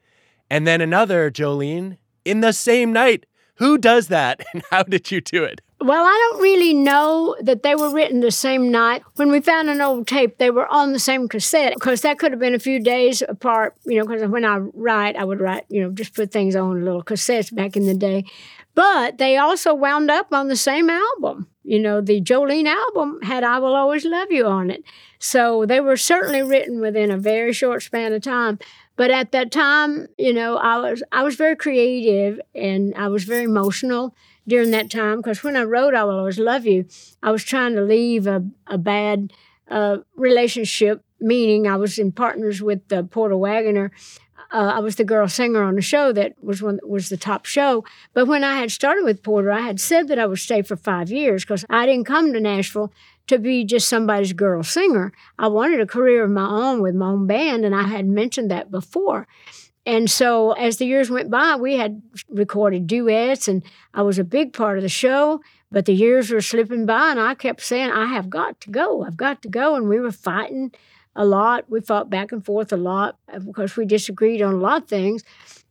And 0.49 0.67
then 0.67 0.81
another, 0.81 1.31
Jolene, 1.31 1.99
in 2.25 2.41
the 2.41 2.53
same 2.53 2.93
night. 2.93 3.27
Who 3.57 3.79
does 3.79 4.09
that 4.09 4.45
and 4.53 4.63
how 4.71 4.83
did 4.83 5.11
you 5.11 5.21
do 5.21 5.45
it? 5.45 5.61
Well, 5.81 6.05
I 6.05 6.31
don't 6.31 6.43
really 6.43 6.73
know 6.73 7.37
that 7.43 7.63
they 7.63 7.75
were 7.75 7.91
written 7.91 8.21
the 8.21 8.31
same 8.31 8.71
night. 8.71 9.03
When 9.17 9.31
we 9.31 9.41
found 9.41 9.69
an 9.69 9.81
old 9.83 10.07
tape, 10.07 10.39
they 10.39 10.51
were 10.51 10.67
on 10.69 10.93
the 10.93 10.99
same 10.99 11.29
cassette 11.29 11.75
because 11.75 12.01
that 12.01 12.19
could 12.19 12.33
have 12.33 12.41
been 12.41 12.55
a 12.55 12.59
few 12.59 12.81
days 12.81 13.23
apart, 13.23 13.75
you 13.85 13.99
know, 13.99 14.07
because 14.07 14.27
when 14.29 14.45
I 14.45 14.57
write, 14.57 15.17
I 15.17 15.25
would 15.25 15.39
write, 15.39 15.65
you 15.69 15.83
know, 15.83 15.91
just 15.91 16.15
put 16.15 16.33
things 16.33 16.57
on 16.57 16.83
little 16.83 17.03
cassettes 17.03 17.55
back 17.55 17.77
in 17.77 17.87
the 17.87 17.95
day. 17.95 18.25
But 18.77 19.19
they 19.19 19.39
also 19.39 19.75
wound 19.75 20.11
up 20.11 20.29
on 20.33 20.49
the 20.49 20.57
same 20.57 20.91
album. 20.91 21.49
You 21.65 21.81
know, 21.81 22.01
the 22.01 22.21
Jolene 22.21 22.69
album 22.69 23.21
had 23.23 23.43
I 23.43 23.59
Will 23.59 23.75
Always 23.75 24.05
Love 24.05 24.31
You 24.31 24.47
on 24.47 24.71
it. 24.71 24.85
So 25.19 25.67
they 25.67 25.81
were 25.81 25.97
certainly 25.97 26.43
written 26.43 26.81
within 26.81 27.11
a 27.11 27.19
very 27.19 27.53
short 27.55 27.83
span 27.83 28.13
of 28.13 28.23
time. 28.23 28.61
But 28.97 29.11
at 29.11 29.33
that 29.33 29.51
time, 29.51 30.09
you 30.19 30.33
know, 30.33 30.59
I 30.59 30.79
was 30.79 31.03
I 31.11 31.25
was 31.25 31.37
very 31.37 31.57
creative 31.57 32.41
and 32.55 32.95
I 32.97 33.09
was 33.09 33.25
very 33.25 33.45
emotional 33.45 34.15
during 34.47 34.71
that 34.73 34.91
time 34.91 35.17
because 35.19 35.43
when 35.43 35.57
I 35.57 35.65
wrote 35.65 35.95
I 35.95 36.05
Will 36.05 36.19
Always 36.19 36.39
Love 36.39 36.67
You, 36.67 36.87
I 37.23 37.33
was 37.33 37.45
trying 37.45 37.75
to 37.75 37.83
leave 37.83 38.27
a, 38.27 38.45
a 38.69 38.79
bad 38.79 39.33
uh, 39.71 39.99
relationship, 40.17 41.03
meaning 41.21 41.67
I 41.67 41.77
was 41.77 41.99
in 41.99 42.13
partners 42.13 42.63
with 42.63 42.93
uh, 42.93 43.03
Porter 43.05 43.37
Wagoner. 43.37 43.91
Uh, 44.53 44.73
I 44.75 44.79
was 44.81 44.97
the 44.97 45.05
girl 45.05 45.29
singer 45.29 45.63
on 45.63 45.75
the 45.75 45.83
show 45.83 46.13
that 46.13 46.35
was 46.43 46.63
one 46.63 46.79
was 46.83 47.09
the 47.09 47.17
top 47.17 47.45
show. 47.47 47.85
But 48.15 48.27
when 48.27 48.45
I 48.45 48.59
had 48.59 48.71
started 48.71 49.05
with 49.05 49.23
Porter, 49.23 49.51
I 49.51 49.61
had 49.61 49.81
said 49.81 50.09
that 50.09 50.19
I 50.19 50.27
would 50.27 50.39
stay 50.39 50.63
for 50.63 50.77
five 50.77 51.11
years 51.11 51.45
because 51.45 51.65
I 51.69 51.87
didn't 51.87 52.07
come 52.07 52.33
to 52.33 52.41
Nashville 52.41 52.93
to 53.27 53.39
be 53.39 53.65
just 53.65 53.89
somebody's 53.89 54.33
girl 54.33 54.63
singer. 54.63 55.13
I 55.39 55.49
wanted 55.49 55.81
a 55.81 55.87
career 55.87 56.25
of 56.25 56.31
my 56.31 56.49
own 56.49 56.81
with 56.81 56.95
my 56.95 57.09
own 57.09 57.27
band, 57.27 57.65
and 57.65 57.75
I 57.75 57.85
had 57.85 58.07
mentioned 58.07 58.51
that 58.51 58.71
before. 58.71 59.27
And 59.85 60.11
so 60.11 60.53
as 60.53 60.79
the 60.79 60.87
years 60.87 61.11
went 61.11 61.31
by, 61.31 61.55
we 61.57 61.77
had 61.77 62.03
recorded 62.29 62.87
duets, 62.87 63.47
and 63.47 63.63
I 63.95 64.03
was 64.03 64.19
a 64.19 64.25
big 64.25 64.53
part 64.53 64.79
of 64.79 64.83
the 64.83 64.89
show. 64.89 65.41
But 65.71 65.85
the 65.85 65.95
years 65.95 66.31
were 66.31 66.41
slipping 66.41 66.87
by, 66.87 67.11
and 67.11 67.21
I 67.21 67.35
kept 67.35 67.61
saying, 67.61 67.91
I 67.91 68.07
have 68.07 68.31
got 68.31 68.61
to 68.63 68.71
go. 68.71 69.03
I've 69.05 69.17
got 69.17 69.43
to 69.43 69.49
go. 69.49 69.75
And 69.75 69.89
we 69.89 69.99
were 69.99 70.13
fighting 70.13 70.73
a 71.17 71.25
lot. 71.25 71.65
We 71.69 71.81
fought 71.81 72.11
back 72.11 72.31
and 72.31 72.45
forth 72.45 72.73
a 72.73 72.77
lot 72.77 73.19
because 73.45 73.77
we 73.77 73.87
disagreed 73.87 74.43
on 74.43 74.55
a 74.55 74.59
lot 74.59 74.83
of 74.83 74.89
things. 74.89 75.25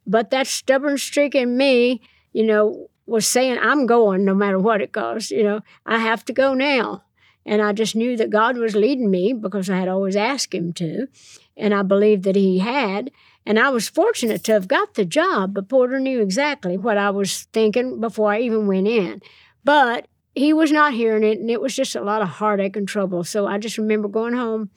But 0.05 0.31
that 0.31 0.47
stubborn 0.47 0.97
streak 0.97 1.35
in 1.35 1.55
me, 1.55 2.01
you 2.33 2.45
know, 2.45 2.89
was 3.05 3.27
saying, 3.27 3.59
I'm 3.61 3.85
going 3.85 4.25
no 4.25 4.33
matter 4.33 4.59
what 4.59 4.81
it 4.81 4.91
costs. 4.91 5.31
You 5.31 5.43
know, 5.43 5.61
I 5.85 5.99
have 5.99 6.25
to 6.25 6.33
go 6.33 6.53
now. 6.53 7.03
And 7.45 7.61
I 7.61 7.73
just 7.73 7.95
knew 7.95 8.17
that 8.17 8.31
God 8.31 8.57
was 8.57 8.75
leading 8.75 9.11
me 9.11 9.31
because 9.31 9.69
I 9.69 9.77
had 9.77 9.87
always 9.87 10.15
asked 10.15 10.53
Him 10.53 10.73
to. 10.73 11.07
And 11.55 11.73
I 11.73 11.83
believed 11.83 12.23
that 12.23 12.35
He 12.35 12.59
had. 12.59 13.11
And 13.45 13.59
I 13.59 13.69
was 13.69 13.87
fortunate 13.87 14.43
to 14.45 14.53
have 14.53 14.67
got 14.67 14.95
the 14.95 15.05
job, 15.05 15.53
but 15.53 15.69
Porter 15.69 15.99
knew 15.99 16.19
exactly 16.19 16.77
what 16.77 16.97
I 16.97 17.11
was 17.11 17.43
thinking 17.53 18.01
before 18.01 18.33
I 18.33 18.39
even 18.39 18.65
went 18.65 18.87
in. 18.87 19.21
But 19.63 20.07
he 20.33 20.51
was 20.51 20.71
not 20.71 20.93
hearing 20.93 21.23
it, 21.23 21.39
and 21.39 21.49
it 21.49 21.61
was 21.61 21.75
just 21.75 21.95
a 21.95 22.01
lot 22.01 22.21
of 22.21 22.27
heartache 22.27 22.75
and 22.75 22.87
trouble. 22.87 23.23
So 23.23 23.47
I 23.47 23.57
just 23.57 23.77
remember 23.77 24.07
going 24.07 24.33
home, 24.33 24.69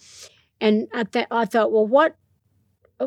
and 0.61 0.89
I, 0.93 1.05
th- 1.05 1.27
I 1.31 1.45
thought, 1.45 1.73
well, 1.73 1.87
what 1.87 2.17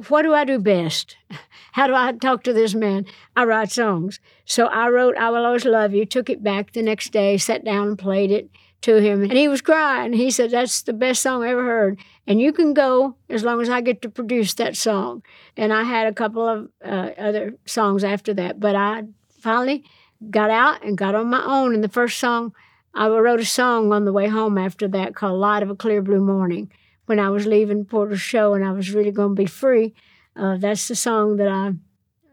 what 0.07 0.21
do 0.21 0.33
I 0.33 0.45
do 0.45 0.57
best? 0.57 1.17
How 1.73 1.87
do 1.87 1.93
I 1.93 2.13
talk 2.13 2.43
to 2.43 2.53
this 2.53 2.73
man? 2.73 3.05
I 3.35 3.43
write 3.43 3.71
songs. 3.71 4.19
So 4.45 4.67
I 4.67 4.87
wrote 4.89 5.17
I 5.17 5.29
Will 5.29 5.45
Always 5.45 5.65
Love 5.65 5.93
You, 5.93 6.05
took 6.05 6.29
it 6.29 6.43
back 6.43 6.71
the 6.71 6.81
next 6.81 7.11
day, 7.11 7.37
sat 7.37 7.65
down 7.65 7.89
and 7.89 7.99
played 7.99 8.31
it 8.31 8.49
to 8.81 9.01
him. 9.01 9.21
And 9.23 9.33
he 9.33 9.47
was 9.47 9.61
crying. 9.61 10.13
He 10.13 10.31
said, 10.31 10.51
That's 10.51 10.81
the 10.81 10.93
best 10.93 11.21
song 11.21 11.43
I 11.43 11.49
ever 11.49 11.63
heard. 11.63 11.99
And 12.25 12.39
you 12.41 12.53
can 12.53 12.73
go 12.73 13.15
as 13.29 13.43
long 13.43 13.61
as 13.61 13.69
I 13.69 13.81
get 13.81 14.01
to 14.03 14.09
produce 14.09 14.53
that 14.55 14.75
song. 14.75 15.23
And 15.57 15.73
I 15.73 15.83
had 15.83 16.07
a 16.07 16.13
couple 16.13 16.47
of 16.47 16.69
uh, 16.83 17.11
other 17.17 17.55
songs 17.65 18.03
after 18.03 18.33
that. 18.35 18.59
But 18.59 18.75
I 18.75 19.03
finally 19.29 19.83
got 20.29 20.49
out 20.49 20.83
and 20.83 20.97
got 20.97 21.15
on 21.15 21.29
my 21.29 21.43
own. 21.43 21.73
And 21.73 21.83
the 21.83 21.89
first 21.89 22.17
song, 22.17 22.53
I 22.93 23.07
wrote 23.07 23.39
a 23.39 23.45
song 23.45 23.91
on 23.91 24.05
the 24.05 24.13
way 24.13 24.27
home 24.27 24.57
after 24.57 24.87
that 24.89 25.15
called 25.15 25.39
Light 25.39 25.63
of 25.63 25.69
a 25.69 25.75
Clear 25.75 26.01
Blue 26.01 26.21
Morning 26.21 26.71
when 27.05 27.19
I 27.19 27.29
was 27.29 27.45
leaving 27.45 27.85
Porter's 27.85 28.21
show 28.21 28.53
and 28.53 28.63
I 28.63 28.71
was 28.71 28.91
really 28.91 29.11
going 29.11 29.35
to 29.35 29.41
be 29.41 29.45
free. 29.45 29.93
Uh, 30.35 30.57
that's 30.57 30.87
the 30.87 30.95
song 30.95 31.37
that 31.37 31.47
I 31.47 31.73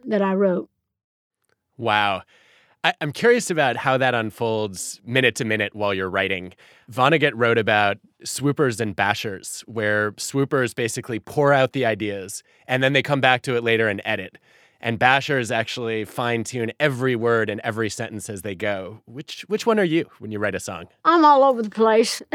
that 0.04 0.22
I 0.22 0.34
wrote. 0.34 0.70
Wow. 1.76 2.22
I, 2.84 2.94
am 3.00 3.12
curious 3.12 3.50
about 3.50 3.76
how 3.76 3.98
that 3.98 4.14
unfolds 4.14 5.00
minute 5.04 5.34
to 5.36 5.44
minute 5.44 5.74
while 5.74 5.92
you're 5.92 6.08
writing. 6.08 6.54
Vonnegut 6.90 7.32
wrote 7.34 7.58
about 7.58 7.98
swoopers 8.24 8.80
and 8.80 8.96
bashers, 8.96 9.60
where 9.62 10.14
swoopers 10.16 10.74
basically 10.74 11.18
pour 11.18 11.52
out 11.52 11.72
the 11.72 11.84
ideas 11.84 12.42
and 12.66 12.82
then 12.82 12.92
they 12.92 13.02
come 13.02 13.20
back 13.20 13.42
to 13.42 13.56
it 13.56 13.64
later 13.64 13.88
and 13.88 14.00
edit. 14.04 14.38
And 14.80 14.98
bashers 14.98 15.50
actually 15.50 16.04
fine 16.04 16.44
tune 16.44 16.72
every 16.78 17.16
word 17.16 17.50
and 17.50 17.60
every 17.64 17.90
sentence 17.90 18.30
as 18.30 18.42
they 18.42 18.54
go. 18.54 19.00
Which 19.06 19.44
which 19.48 19.66
one 19.66 19.80
are 19.80 19.84
you 19.84 20.06
when 20.20 20.30
you 20.30 20.38
write 20.38 20.54
a 20.54 20.60
song? 20.60 20.84
I'm 21.04 21.24
all 21.24 21.42
over 21.42 21.62
the 21.62 21.70
place. 21.70 22.22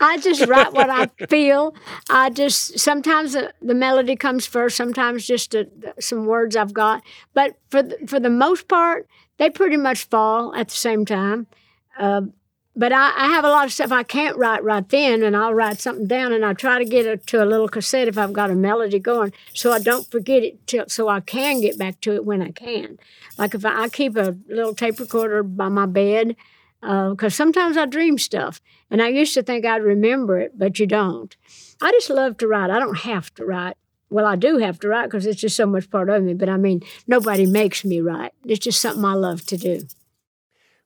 I 0.00 0.18
just 0.18 0.46
write 0.48 0.72
what 0.72 0.90
I 0.90 1.06
feel. 1.28 1.76
I 2.10 2.30
just 2.30 2.80
sometimes 2.80 3.34
the, 3.34 3.54
the 3.62 3.74
melody 3.74 4.16
comes 4.16 4.44
first, 4.44 4.76
sometimes 4.76 5.24
just 5.24 5.54
a, 5.54 5.68
some 6.00 6.26
words 6.26 6.56
I've 6.56 6.74
got. 6.74 7.04
But 7.32 7.56
for 7.70 7.82
the, 7.82 7.96
for 8.08 8.18
the 8.18 8.30
most 8.30 8.66
part, 8.66 9.06
they 9.38 9.48
pretty 9.48 9.76
much 9.76 10.04
fall 10.04 10.52
at 10.56 10.68
the 10.68 10.74
same 10.74 11.04
time. 11.04 11.46
Uh, 11.96 12.22
but 12.74 12.92
I, 12.92 13.12
I, 13.16 13.28
have 13.28 13.44
a 13.44 13.50
lot 13.50 13.66
of 13.66 13.72
stuff 13.72 13.92
I 13.92 14.02
can't 14.02 14.36
write 14.36 14.64
right 14.64 14.88
then, 14.88 15.22
and 15.22 15.36
I'll 15.36 15.54
write 15.54 15.80
something 15.80 16.06
down, 16.06 16.32
and 16.32 16.44
I 16.44 16.54
try 16.54 16.78
to 16.78 16.84
get 16.84 17.04
it 17.04 17.26
to 17.28 17.42
a 17.42 17.46
little 17.46 17.68
cassette 17.68 18.08
if 18.08 18.16
I've 18.16 18.32
got 18.32 18.50
a 18.50 18.54
melody 18.54 18.98
going, 18.98 19.32
so 19.52 19.72
I 19.72 19.78
don't 19.78 20.10
forget 20.10 20.42
it, 20.42 20.66
till, 20.66 20.88
so 20.88 21.08
I 21.08 21.20
can 21.20 21.60
get 21.60 21.78
back 21.78 22.00
to 22.02 22.14
it 22.14 22.24
when 22.24 22.40
I 22.40 22.50
can. 22.50 22.98
Like 23.36 23.54
if 23.54 23.64
I, 23.66 23.82
I 23.82 23.88
keep 23.88 24.16
a 24.16 24.36
little 24.48 24.74
tape 24.74 24.98
recorder 24.98 25.42
by 25.42 25.68
my 25.68 25.86
bed, 25.86 26.34
because 26.80 27.16
uh, 27.22 27.30
sometimes 27.30 27.76
I 27.76 27.84
dream 27.84 28.16
stuff, 28.16 28.60
and 28.90 29.02
I 29.02 29.08
used 29.08 29.34
to 29.34 29.42
think 29.42 29.66
I'd 29.66 29.82
remember 29.82 30.38
it, 30.38 30.58
but 30.58 30.78
you 30.78 30.86
don't. 30.86 31.36
I 31.80 31.90
just 31.92 32.10
love 32.10 32.38
to 32.38 32.48
write. 32.48 32.70
I 32.70 32.78
don't 32.78 32.98
have 32.98 33.34
to 33.34 33.44
write. 33.44 33.76
Well, 34.08 34.26
I 34.26 34.36
do 34.36 34.58
have 34.58 34.78
to 34.80 34.88
write 34.88 35.06
because 35.06 35.26
it's 35.26 35.40
just 35.40 35.56
so 35.56 35.66
much 35.66 35.90
part 35.90 36.08
of 36.08 36.22
me, 36.22 36.34
but 36.34 36.48
I 36.48 36.56
mean, 36.56 36.82
nobody 37.06 37.46
makes 37.46 37.84
me 37.84 38.00
write. 38.00 38.32
It's 38.44 38.64
just 38.64 38.80
something 38.80 39.04
I 39.04 39.14
love 39.14 39.44
to 39.46 39.56
do. 39.56 39.86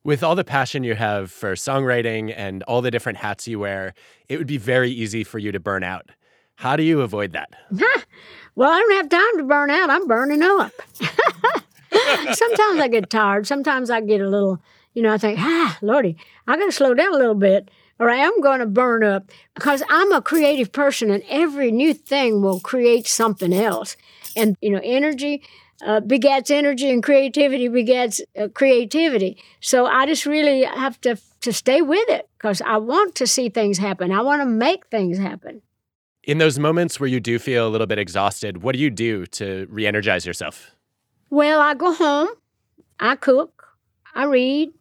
With 0.07 0.23
all 0.23 0.35
the 0.35 0.45
passion 0.45 0.85
you 0.85 0.95
have 0.95 1.33
for 1.33 1.51
songwriting 1.55 2.33
and 2.33 2.63
all 2.63 2.81
the 2.81 2.89
different 2.89 3.17
hats 3.17 3.45
you 3.45 3.59
wear, 3.59 3.93
it 4.29 4.37
would 4.37 4.47
be 4.47 4.57
very 4.57 4.89
easy 4.89 5.25
for 5.25 5.37
you 5.37 5.51
to 5.51 5.59
burn 5.59 5.83
out. 5.83 6.11
How 6.55 6.77
do 6.77 6.83
you 6.83 7.01
avoid 7.01 7.33
that? 7.33 7.49
well, 8.55 8.71
I 8.71 8.79
don't 8.79 8.95
have 8.95 9.09
time 9.09 9.37
to 9.39 9.43
burn 9.43 9.69
out. 9.69 9.89
I'm 9.89 10.07
burning 10.07 10.41
up. 10.41 10.71
Sometimes 12.31 12.79
I 12.79 12.87
get 12.87 13.09
tired. 13.09 13.47
Sometimes 13.47 13.89
I 13.89 13.99
get 13.99 14.21
a 14.21 14.29
little, 14.29 14.61
you 14.93 15.01
know, 15.01 15.13
I 15.13 15.17
think, 15.17 15.39
ah, 15.39 15.77
Lordy, 15.81 16.15
I 16.47 16.55
got 16.55 16.67
to 16.67 16.71
slow 16.71 16.93
down 16.93 17.13
a 17.13 17.17
little 17.17 17.35
bit 17.35 17.69
or 17.99 18.09
I 18.09 18.15
am 18.15 18.39
going 18.39 18.61
to 18.61 18.65
burn 18.65 19.03
up 19.03 19.29
because 19.55 19.83
I'm 19.89 20.13
a 20.13 20.21
creative 20.21 20.71
person 20.71 21.11
and 21.11 21.21
every 21.27 21.69
new 21.69 21.93
thing 21.93 22.41
will 22.41 22.61
create 22.61 23.07
something 23.07 23.51
else. 23.51 23.97
And, 24.37 24.55
you 24.61 24.69
know, 24.69 24.79
energy 24.85 25.43
uh, 25.85 25.99
begets 25.99 26.49
energy 26.49 26.89
and 26.89 27.03
creativity 27.03 27.67
begets 27.67 28.21
uh, 28.39 28.47
creativity. 28.53 29.37
So 29.61 29.85
I 29.85 30.05
just 30.05 30.25
really 30.25 30.63
have 30.63 30.99
to, 31.01 31.17
to 31.41 31.53
stay 31.53 31.81
with 31.81 32.09
it 32.09 32.27
because 32.37 32.61
I 32.61 32.77
want 32.77 33.15
to 33.15 33.27
see 33.27 33.49
things 33.49 33.77
happen. 33.77 34.11
I 34.11 34.21
want 34.21 34.41
to 34.41 34.45
make 34.45 34.87
things 34.87 35.17
happen. 35.17 35.61
In 36.23 36.39
those 36.39 36.59
moments 36.59 36.99
where 36.99 37.07
you 37.07 37.19
do 37.19 37.39
feel 37.39 37.67
a 37.67 37.69
little 37.69 37.87
bit 37.87 37.99
exhausted, 37.99 38.61
what 38.61 38.73
do 38.73 38.79
you 38.79 38.89
do 38.89 39.25
to 39.27 39.67
re 39.69 39.87
energize 39.87 40.25
yourself? 40.25 40.71
Well, 41.29 41.61
I 41.61 41.73
go 41.73 41.93
home, 41.93 42.29
I 42.99 43.15
cook, 43.15 43.67
I 44.15 44.25
read, 44.25 44.71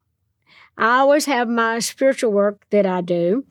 I 0.79 0.99
always 0.99 1.25
have 1.27 1.49
my 1.49 1.79
spiritual 1.79 2.33
work 2.33 2.65
that 2.71 2.87
I 2.87 3.01
do. 3.01 3.45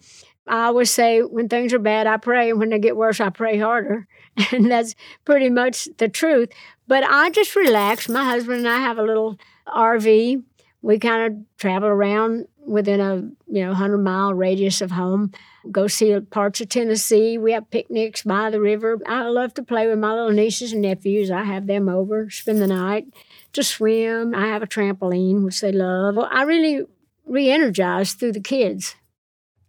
I 0.47 0.65
always 0.65 0.91
say 0.91 1.21
when 1.21 1.49
things 1.49 1.73
are 1.73 1.79
bad, 1.79 2.05
I 2.05 2.17
pray, 2.17 2.51
and 2.51 2.60
when 2.60 2.69
they 2.69 2.79
get 2.79 2.95
worse, 2.95 3.19
I 3.19 3.29
pray 3.29 3.58
harder. 3.58 4.08
And 4.51 4.69
that's 4.69 4.95
pretty 5.23 5.49
much 5.49 5.88
the 5.97 6.10
truth. 6.10 6.49
But 6.88 7.04
I 7.04 7.30
just 7.32 7.56
relax. 7.56 8.08
My 8.10 8.24
husband 8.24 8.60
and 8.60 8.67
I 8.67 8.80
have 8.80 8.98
a 8.98 9.04
little 9.04 9.38
RV. 9.67 10.43
We 10.82 11.00
kind 11.00 11.34
of 11.34 11.58
travel 11.58 11.89
around 11.89 12.48
within 12.65 13.00
a 13.00 13.15
you 13.48 13.63
know 13.63 13.69
100 13.69 14.00
mile 14.00 14.34
radius 14.34 14.82
of 14.82 14.89
home 14.89 15.32
go 15.69 15.86
see 15.86 16.19
parts 16.19 16.60
of 16.62 16.67
tennessee 16.67 17.38
we 17.38 17.52
have 17.52 17.69
picnics 17.69 18.24
by 18.24 18.50
the 18.50 18.60
river 18.60 18.98
i 19.06 19.21
love 19.21 19.54
to 19.54 19.62
play 19.62 19.86
with 19.86 20.00
my 20.00 20.12
little 20.12 20.32
nieces 20.32 20.74
and 20.74 20.82
nephews 20.82 21.30
i 21.30 21.43
have 21.43 21.67
them 21.67 21.88
over 21.88 22.28
spend 22.32 22.60
the 22.60 22.65
night 22.65 23.06
to 23.54 23.62
swim 23.62 24.34
i 24.34 24.48
have 24.48 24.63
a 24.63 24.67
trampoline 24.67 25.43
which 25.43 25.62
they 25.62 25.71
love 25.71 26.17
i 26.17 26.41
really 26.41 26.84
re-energized 27.26 28.19
through 28.19 28.34
the 28.34 28.41
kids. 28.41 28.95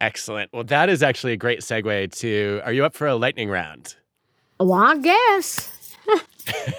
Excellent. 0.00 0.52
Well, 0.52 0.64
that 0.64 0.88
is 0.88 1.02
actually 1.02 1.32
a 1.32 1.36
great 1.36 1.60
segue 1.60 2.12
to 2.18 2.60
are 2.64 2.72
you 2.72 2.84
up 2.84 2.94
for 2.94 3.06
a 3.06 3.16
lightning 3.16 3.48
round? 3.48 3.96
Well, 4.60 4.74
I 4.74 4.96
guess. 4.98 5.72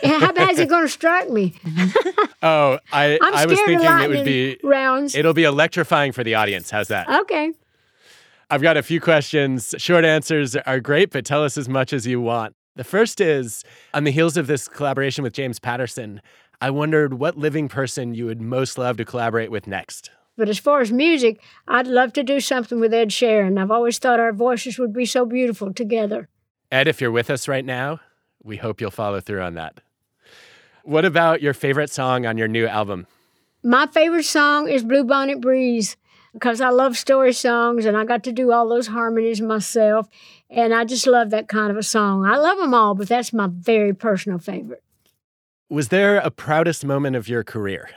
How 0.04 0.32
bad 0.32 0.52
is 0.52 0.60
it 0.60 0.70
going 0.70 0.86
to 0.86 0.90
strike 0.90 1.30
me? 1.30 1.56
oh, 2.42 2.80
I, 2.92 3.20
I'm 3.22 3.34
I 3.34 3.46
was 3.46 3.60
thinking 3.60 3.86
it 3.86 4.10
would 4.10 4.26
be 4.26 4.60
rounds. 4.64 5.16
It'll 5.16 5.34
be 5.34 5.44
electrifying 5.44 6.12
for 6.12 6.24
the 6.24 6.36
audience. 6.36 6.70
How's 6.70 6.88
that? 6.88 7.10
Okay. 7.10 7.54
I've 8.50 8.62
got 8.62 8.78
a 8.78 8.84
few 8.84 9.02
questions. 9.02 9.76
Short 9.78 10.06
answers 10.06 10.56
are 10.56 10.80
great, 10.80 11.12
but 11.12 11.26
tell 11.26 11.44
us 11.44 11.58
as 11.58 11.68
much 11.68 11.92
as 11.92 12.08
you 12.08 12.22
want. 12.22 12.56
The 12.76 12.84
first 12.84 13.20
is 13.20 13.64
on 13.94 14.04
the 14.04 14.12
heels 14.12 14.38
of 14.38 14.48
this 14.48 14.68
collaboration 14.68 15.24
with 15.24 15.34
James 15.34 15.60
Patterson, 15.60 16.22
I 16.60 16.72
wondered 16.72 17.16
what 17.16 17.38
living 17.38 17.68
person 17.68 18.16
you 18.16 18.26
would 18.26 18.42
most 18.42 18.80
love 18.80 18.98
to 18.98 19.06
collaborate 19.06 19.52
with 19.52 19.68
next. 19.68 20.10
But 20.38 20.50
as 20.50 20.58
far 20.58 20.82
as 20.82 20.92
music, 20.92 21.40
I'd 21.68 21.86
love 21.86 22.14
to 22.14 22.24
do 22.24 22.40
something 22.40 22.80
with 22.80 22.94
Ed 22.94 23.10
Sheeran. 23.10 23.60
I've 23.60 23.70
always 23.70 24.00
thought 24.00 24.20
our 24.20 24.34
voices 24.34 24.80
would 24.80 24.92
be 24.92 25.06
so 25.06 25.26
beautiful 25.26 25.72
together. 25.72 26.30
Ed, 26.72 26.88
if 26.88 27.00
you're 27.00 27.12
with 27.12 27.30
us 27.30 27.48
right 27.48 27.66
now, 27.66 28.00
we 28.44 28.58
hope 28.58 28.82
you'll 28.82 28.92
follow 28.92 29.20
through 29.20 29.42
on 29.42 29.56
that. 29.56 29.80
What 30.84 31.06
about 31.06 31.42
your 31.42 31.54
favorite 31.54 31.90
song 31.90 32.26
on 32.26 32.38
your 32.38 32.48
new 32.48 32.66
album? 32.66 33.08
My 33.64 33.88
favorite 33.88 34.24
song 34.24 34.70
is 34.70 34.84
Bluebonnet 34.84 35.42
Breeze 35.42 35.98
because 36.34 36.62
I 36.62 36.70
love 36.70 36.98
story 36.98 37.34
songs 37.34 37.86
and 37.86 37.98
I 37.98 38.06
got 38.06 38.24
to 38.24 38.32
do 38.32 38.52
all 38.52 38.70
those 38.70 38.88
harmonies 38.88 39.42
myself. 39.42 40.08
And 40.50 40.74
I 40.74 40.86
just 40.86 41.08
love 41.08 41.32
that 41.32 41.50
kind 41.50 41.72
of 41.72 41.78
a 41.78 41.84
song. 41.84 42.26
I 42.26 42.38
love 42.38 42.58
them 42.58 42.74
all, 42.74 42.96
but 42.96 43.10
that's 43.10 43.34
my 43.34 43.50
very 43.52 43.94
personal 43.94 44.38
favorite. 44.38 44.84
Was 45.70 45.90
there 45.90 46.18
a 46.18 46.32
proudest 46.32 46.86
moment 46.86 47.16
of 47.16 47.28
your 47.28 47.44
career? 47.44 47.90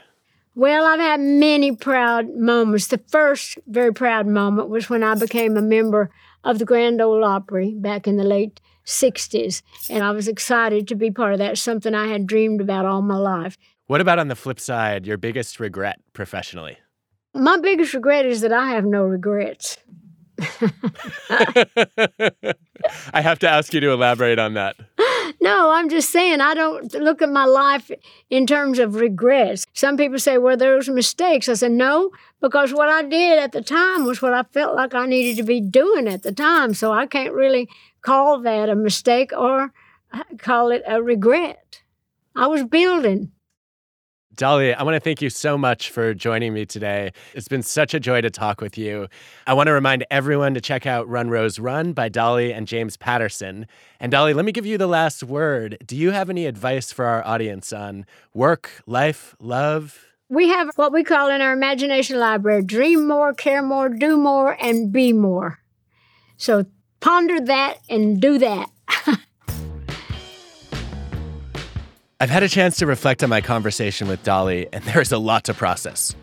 Well, 0.53 0.85
I've 0.85 0.99
had 0.99 1.21
many 1.21 1.73
proud 1.73 2.35
moments. 2.35 2.87
The 2.87 2.97
first 3.07 3.57
very 3.67 3.93
proud 3.93 4.27
moment 4.27 4.67
was 4.67 4.89
when 4.89 5.03
I 5.03 5.15
became 5.15 5.55
a 5.55 5.61
member 5.61 6.09
of 6.43 6.59
the 6.59 6.65
Grand 6.65 6.99
Ole 6.99 7.23
Opry 7.23 7.73
back 7.73 8.07
in 8.07 8.17
the 8.17 8.25
late 8.25 8.59
60s, 8.91 9.61
and 9.89 10.03
I 10.03 10.11
was 10.11 10.27
excited 10.27 10.87
to 10.89 10.95
be 10.95 11.09
part 11.09 11.33
of 11.33 11.39
that, 11.39 11.57
something 11.57 11.95
I 11.95 12.07
had 12.07 12.27
dreamed 12.27 12.61
about 12.61 12.85
all 12.85 13.01
my 13.01 13.17
life. 13.17 13.57
What 13.87 14.01
about 14.01 14.19
on 14.19 14.27
the 14.27 14.35
flip 14.35 14.59
side, 14.59 15.07
your 15.07 15.17
biggest 15.17 15.59
regret 15.59 15.99
professionally? 16.13 16.77
My 17.33 17.57
biggest 17.57 17.93
regret 17.93 18.25
is 18.25 18.41
that 18.41 18.53
I 18.53 18.69
have 18.69 18.85
no 18.85 19.03
regrets. 19.03 19.77
I 23.13 23.21
have 23.21 23.39
to 23.39 23.49
ask 23.49 23.73
you 23.73 23.79
to 23.79 23.91
elaborate 23.91 24.39
on 24.39 24.53
that. 24.55 24.75
No, 25.41 25.71
I'm 25.71 25.89
just 25.89 26.11
saying 26.11 26.39
I 26.39 26.53
don't 26.53 26.93
look 26.93 27.21
at 27.23 27.29
my 27.29 27.45
life 27.45 27.89
in 28.29 28.45
terms 28.45 28.77
of 28.77 28.93
regrets. 28.95 29.65
Some 29.73 29.97
people 29.97 30.19
say, 30.19 30.37
well, 30.37 30.55
there 30.55 30.75
was 30.75 30.87
mistakes. 30.87 31.49
I 31.49 31.55
said, 31.55 31.71
no, 31.71 32.11
because 32.41 32.73
what 32.73 32.89
I 32.89 33.01
did 33.01 33.39
at 33.39 33.51
the 33.51 33.63
time 33.63 34.05
was 34.05 34.21
what 34.21 34.33
I 34.33 34.43
felt 34.43 34.75
like 34.75 34.93
I 34.93 35.07
needed 35.07 35.37
to 35.37 35.43
be 35.43 35.59
doing 35.59 36.07
at 36.07 36.21
the 36.21 36.31
time. 36.31 36.75
So 36.75 36.91
I 36.93 37.07
can't 37.07 37.33
really 37.33 37.67
call 38.01 38.39
that 38.41 38.69
a 38.69 38.75
mistake 38.75 39.31
or 39.35 39.73
uh, 40.13 40.23
call 40.37 40.69
it 40.69 40.83
a 40.87 41.01
regret. 41.01 41.81
I 42.35 42.45
was 42.45 42.63
building. 42.63 43.31
Dolly, 44.35 44.73
I 44.73 44.83
want 44.83 44.95
to 44.95 44.99
thank 44.99 45.21
you 45.21 45.29
so 45.29 45.57
much 45.57 45.89
for 45.91 46.13
joining 46.13 46.53
me 46.53 46.65
today. 46.65 47.11
It's 47.33 47.49
been 47.49 47.61
such 47.61 47.93
a 47.93 47.99
joy 47.99 48.21
to 48.21 48.29
talk 48.29 48.61
with 48.61 48.77
you. 48.77 49.07
I 49.45 49.53
want 49.53 49.67
to 49.67 49.73
remind 49.73 50.05
everyone 50.09 50.53
to 50.53 50.61
check 50.61 50.85
out 50.85 51.07
Run 51.09 51.29
Rose 51.29 51.59
Run 51.59 51.91
by 51.91 52.07
Dolly 52.07 52.53
and 52.53 52.65
James 52.65 52.95
Patterson. 52.95 53.67
And 53.99 54.11
Dolly, 54.11 54.33
let 54.33 54.45
me 54.45 54.53
give 54.53 54.65
you 54.65 54.77
the 54.77 54.87
last 54.87 55.21
word. 55.21 55.77
Do 55.85 55.97
you 55.97 56.11
have 56.11 56.29
any 56.29 56.45
advice 56.45 56.93
for 56.93 57.05
our 57.05 57.25
audience 57.27 57.73
on 57.73 58.05
work, 58.33 58.71
life, 58.87 59.35
love? 59.39 59.99
We 60.29 60.47
have 60.47 60.71
what 60.77 60.93
we 60.93 61.03
call 61.03 61.29
in 61.29 61.41
our 61.41 61.51
imagination 61.51 62.17
library 62.17 62.63
dream 62.63 63.05
more, 63.07 63.33
care 63.33 63.61
more, 63.61 63.89
do 63.89 64.15
more, 64.15 64.57
and 64.61 64.93
be 64.93 65.11
more. 65.11 65.59
So 66.37 66.65
ponder 67.01 67.41
that 67.41 67.79
and 67.89 68.21
do 68.21 68.37
that. 68.37 68.69
I've 72.21 72.29
had 72.29 72.43
a 72.43 72.47
chance 72.47 72.77
to 72.77 72.85
reflect 72.85 73.23
on 73.23 73.31
my 73.31 73.41
conversation 73.41 74.07
with 74.07 74.21
Dolly, 74.21 74.67
and 74.71 74.83
there's 74.83 75.11
a 75.11 75.17
lot 75.17 75.43
to 75.45 75.55
process. 75.55 76.15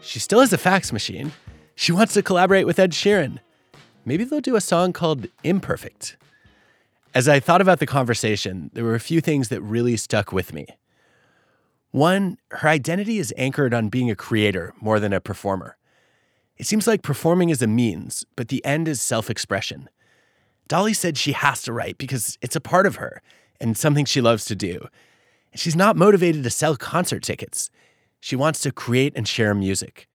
She 0.00 0.18
still 0.18 0.40
has 0.40 0.52
a 0.52 0.58
fax 0.58 0.92
machine. 0.92 1.30
She 1.76 1.92
wants 1.92 2.14
to 2.14 2.22
collaborate 2.24 2.66
with 2.66 2.80
Ed 2.80 2.90
Sheeran. 2.90 3.38
Maybe 4.04 4.24
they'll 4.24 4.40
do 4.40 4.56
a 4.56 4.60
song 4.60 4.92
called 4.92 5.28
Imperfect. 5.44 6.16
As 7.14 7.28
I 7.28 7.38
thought 7.38 7.60
about 7.60 7.78
the 7.78 7.86
conversation, 7.86 8.72
there 8.72 8.82
were 8.82 8.96
a 8.96 8.98
few 8.98 9.20
things 9.20 9.50
that 9.50 9.60
really 9.60 9.96
stuck 9.96 10.32
with 10.32 10.52
me. 10.52 10.66
One, 11.92 12.36
her 12.50 12.68
identity 12.68 13.18
is 13.18 13.32
anchored 13.36 13.72
on 13.72 13.88
being 13.88 14.10
a 14.10 14.16
creator 14.16 14.74
more 14.80 14.98
than 14.98 15.12
a 15.12 15.20
performer. 15.20 15.76
It 16.56 16.66
seems 16.66 16.88
like 16.88 17.02
performing 17.02 17.50
is 17.50 17.62
a 17.62 17.68
means, 17.68 18.26
but 18.34 18.48
the 18.48 18.64
end 18.64 18.88
is 18.88 19.00
self 19.00 19.30
expression. 19.30 19.90
Dolly 20.66 20.92
said 20.92 21.16
she 21.16 21.30
has 21.30 21.62
to 21.62 21.72
write 21.72 21.98
because 21.98 22.36
it's 22.42 22.56
a 22.56 22.60
part 22.60 22.84
of 22.84 22.96
her 22.96 23.22
and 23.60 23.78
something 23.78 24.04
she 24.04 24.20
loves 24.20 24.44
to 24.46 24.56
do. 24.56 24.88
She's 25.54 25.76
not 25.76 25.96
motivated 25.96 26.44
to 26.44 26.50
sell 26.50 26.76
concert 26.76 27.22
tickets. 27.22 27.70
She 28.20 28.36
wants 28.36 28.60
to 28.60 28.72
create 28.72 29.12
and 29.16 29.26
share 29.26 29.54
music. 29.54 30.08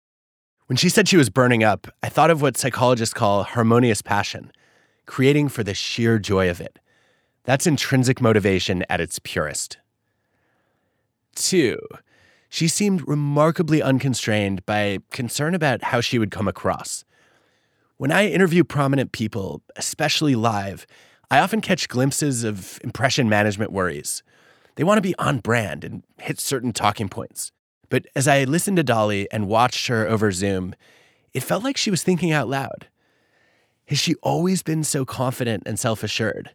When 0.66 0.76
she 0.76 0.88
said 0.88 1.08
she 1.08 1.16
was 1.16 1.30
burning 1.30 1.62
up, 1.62 1.86
I 2.02 2.08
thought 2.08 2.30
of 2.30 2.42
what 2.42 2.56
psychologists 2.56 3.14
call 3.14 3.44
harmonious 3.44 4.02
passion, 4.02 4.50
creating 5.06 5.48
for 5.48 5.62
the 5.62 5.74
sheer 5.74 6.18
joy 6.18 6.50
of 6.50 6.60
it. 6.60 6.78
That's 7.44 7.66
intrinsic 7.66 8.20
motivation 8.20 8.84
at 8.90 9.00
its 9.00 9.20
purest. 9.20 9.78
Two, 11.36 11.78
she 12.48 12.66
seemed 12.66 13.06
remarkably 13.06 13.82
unconstrained 13.82 14.64
by 14.66 14.98
concern 15.10 15.54
about 15.54 15.84
how 15.84 16.00
she 16.00 16.18
would 16.18 16.30
come 16.30 16.48
across. 16.48 17.04
When 17.98 18.10
I 18.10 18.28
interview 18.28 18.64
prominent 18.64 19.12
people, 19.12 19.62
especially 19.76 20.34
live, 20.34 20.86
I 21.30 21.38
often 21.38 21.60
catch 21.60 21.88
glimpses 21.88 22.44
of 22.44 22.80
impression 22.82 23.28
management 23.28 23.72
worries. 23.72 24.22
They 24.76 24.84
want 24.84 24.98
to 24.98 25.02
be 25.02 25.16
on 25.18 25.38
brand 25.38 25.84
and 25.84 26.02
hit 26.20 26.38
certain 26.38 26.72
talking 26.72 27.08
points. 27.08 27.50
But 27.88 28.06
as 28.14 28.28
I 28.28 28.44
listened 28.44 28.76
to 28.76 28.82
Dolly 28.82 29.26
and 29.30 29.48
watched 29.48 29.88
her 29.88 30.06
over 30.06 30.32
Zoom, 30.32 30.74
it 31.32 31.42
felt 31.42 31.64
like 31.64 31.76
she 31.76 31.90
was 31.90 32.02
thinking 32.02 32.32
out 32.32 32.48
loud. 32.48 32.86
Has 33.86 33.98
she 33.98 34.14
always 34.16 34.62
been 34.62 34.84
so 34.84 35.04
confident 35.04 35.62
and 35.66 35.78
self 35.78 36.02
assured? 36.02 36.50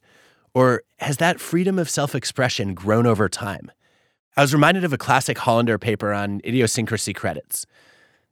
Or 0.54 0.84
has 1.00 1.18
that 1.18 1.40
freedom 1.40 1.80
of 1.80 1.90
self 1.90 2.14
expression 2.14 2.74
grown 2.74 3.08
over 3.08 3.30
time? 3.30 3.72
I 4.36 4.42
was 4.42 4.54
reminded 4.54 4.84
of 4.84 4.94
a 4.94 4.98
classic 4.98 5.38
Hollander 5.40 5.78
paper 5.78 6.14
on 6.14 6.42
idiosyncrasy 6.46 7.14
credits. 7.14 7.66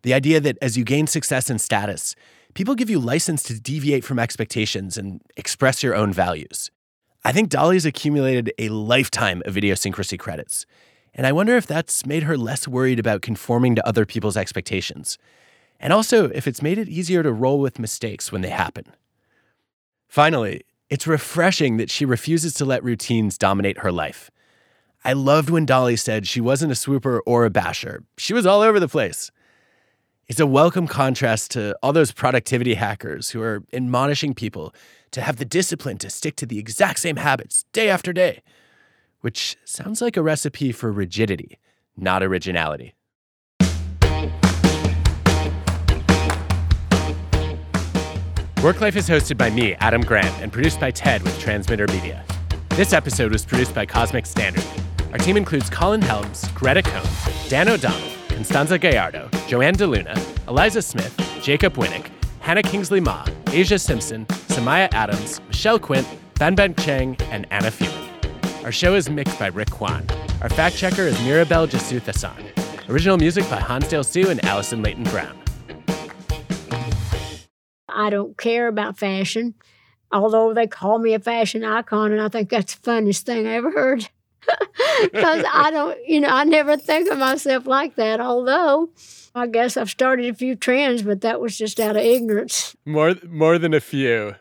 The 0.03 0.13
idea 0.13 0.39
that 0.39 0.57
as 0.61 0.77
you 0.77 0.83
gain 0.83 1.07
success 1.07 1.49
and 1.49 1.59
status, 1.59 2.15
people 2.53 2.75
give 2.75 2.89
you 2.89 2.99
license 2.99 3.43
to 3.43 3.59
deviate 3.59 4.03
from 4.03 4.19
expectations 4.19 4.97
and 4.97 5.21
express 5.35 5.83
your 5.83 5.95
own 5.95 6.13
values. 6.13 6.71
I 7.23 7.33
think 7.33 7.49
Dolly's 7.49 7.85
accumulated 7.85 8.53
a 8.57 8.69
lifetime 8.69 9.41
of 9.45 9.57
idiosyncrasy 9.57 10.17
credits, 10.17 10.65
and 11.13 11.27
I 11.27 11.33
wonder 11.33 11.57
if 11.57 11.67
that's 11.67 12.05
made 12.05 12.23
her 12.23 12.37
less 12.37 12.67
worried 12.67 12.99
about 12.99 13.21
conforming 13.21 13.75
to 13.75 13.85
other 13.85 14.05
people's 14.05 14.37
expectations, 14.37 15.17
and 15.81 15.91
also 15.91 16.29
if 16.29 16.47
it's 16.47 16.61
made 16.61 16.77
it 16.77 16.87
easier 16.87 17.21
to 17.21 17.33
roll 17.33 17.59
with 17.59 17.77
mistakes 17.79 18.31
when 18.31 18.41
they 18.41 18.49
happen. 18.49 18.85
Finally, 20.07 20.61
it's 20.89 21.07
refreshing 21.07 21.77
that 21.77 21.91
she 21.91 22.05
refuses 22.05 22.53
to 22.53 22.65
let 22.65 22.83
routines 22.83 23.37
dominate 23.37 23.79
her 23.79 23.91
life. 23.91 24.31
I 25.03 25.13
loved 25.13 25.49
when 25.49 25.65
Dolly 25.65 25.97
said 25.97 26.25
she 26.25 26.41
wasn't 26.41 26.71
a 26.71 26.75
swooper 26.75 27.21
or 27.25 27.45
a 27.45 27.49
basher, 27.49 28.03
she 28.17 28.33
was 28.33 28.45
all 28.45 28.61
over 28.61 28.79
the 28.79 28.87
place. 28.87 29.29
It's 30.29 30.39
a 30.39 30.47
welcome 30.47 30.87
contrast 30.87 31.51
to 31.51 31.75
all 31.81 31.91
those 31.91 32.11
productivity 32.11 32.75
hackers 32.75 33.31
who 33.31 33.41
are 33.41 33.63
admonishing 33.73 34.35
people 34.35 34.75
to 35.11 35.21
have 35.21 35.37
the 35.37 35.45
discipline 35.45 35.97
to 35.99 36.09
stick 36.09 36.35
to 36.37 36.45
the 36.45 36.59
exact 36.59 36.99
same 36.99 37.17
habits 37.17 37.65
day 37.73 37.89
after 37.89 38.13
day, 38.13 38.41
which 39.21 39.57
sounds 39.65 40.01
like 40.01 40.17
a 40.17 40.21
recipe 40.21 40.71
for 40.71 40.91
rigidity, 40.91 41.57
not 41.97 42.23
originality. 42.23 42.95
Work 48.63 48.81
Life 48.81 48.97
is 48.97 49.07
hosted 49.07 49.37
by 49.37 49.49
me, 49.49 49.75
Adam 49.75 50.01
Grant, 50.01 50.41
and 50.41 50.51
produced 50.51 50.81
by 50.81 50.91
Ted 50.91 51.21
with 51.23 51.39
Transmitter 51.39 51.87
Media. 51.87 52.25
This 52.71 52.91
episode 52.91 53.31
was 53.31 53.45
produced 53.45 53.73
by 53.73 53.85
Cosmic 53.85 54.25
Standard. 54.25 54.65
Our 55.13 55.17
team 55.17 55.37
includes 55.37 55.69
Colin 55.69 56.01
Helms, 56.01 56.45
Greta 56.49 56.81
Cohn, 56.81 57.09
Dan 57.47 57.69
O'Donnell, 57.69 58.09
Constanza 58.27 58.77
Gallardo, 58.77 59.29
Joanne 59.47 59.75
DeLuna, 59.75 60.47
Eliza 60.47 60.81
Smith, 60.81 61.17
Jacob 61.41 61.73
Winnick, 61.75 62.07
Hannah 62.41 62.63
Kingsley 62.63 62.99
Ma, 62.99 63.25
Asia 63.47 63.79
Simpson, 63.79 64.27
Samaya 64.49 64.91
Adams, 64.93 65.39
Michelle 65.47 65.77
Quint, 65.77 66.07
Ben 66.39 66.73
Cheng, 66.75 67.15
and 67.31 67.45
Anna 67.51 67.69
Phelan. 67.69 68.09
Our 68.63 68.71
show 68.71 68.95
is 68.95 69.07
mixed 69.07 69.37
by 69.37 69.47
Rick 69.47 69.69
Kwan. 69.69 70.07
Our 70.41 70.49
fact 70.49 70.75
checker 70.75 71.03
is 71.03 71.19
Mirabel 71.21 71.67
Jasuthasan. 71.67 72.89
Original 72.89 73.17
music 73.17 73.47
by 73.47 73.57
Hansdale 73.59 74.03
Hsu 74.03 74.27
and 74.27 74.43
Alison 74.43 74.81
Layton 74.81 75.03
Brown. 75.03 75.37
I 77.87 78.09
don't 78.09 78.37
care 78.37 78.67
about 78.67 78.97
fashion, 78.97 79.53
although 80.11 80.53
they 80.55 80.65
call 80.65 80.97
me 80.97 81.13
a 81.13 81.19
fashion 81.19 81.63
icon, 81.63 82.11
and 82.11 82.19
I 82.19 82.29
think 82.29 82.49
that's 82.49 82.73
the 82.73 82.81
funniest 82.81 83.27
thing 83.27 83.45
I 83.45 83.51
ever 83.51 83.71
heard. 83.71 84.09
Because 85.01 85.45
I 85.53 85.71
don't, 85.71 85.97
you 86.07 86.19
know, 86.19 86.27
I 86.27 86.43
never 86.43 86.75
think 86.75 87.09
of 87.09 87.17
myself 87.17 87.65
like 87.65 87.95
that, 87.95 88.19
although 88.19 88.89
I 89.35 89.47
guess 89.47 89.77
I've 89.77 89.89
started 89.89 90.25
a 90.25 90.33
few 90.33 90.55
trends, 90.55 91.03
but 91.03 91.21
that 91.21 91.39
was 91.39 91.57
just 91.57 91.79
out 91.79 91.95
of 91.95 92.03
ignorance. 92.03 92.75
More 92.85 93.15
more 93.27 93.57
than 93.57 93.73
a 93.73 93.79
few. 93.79 94.35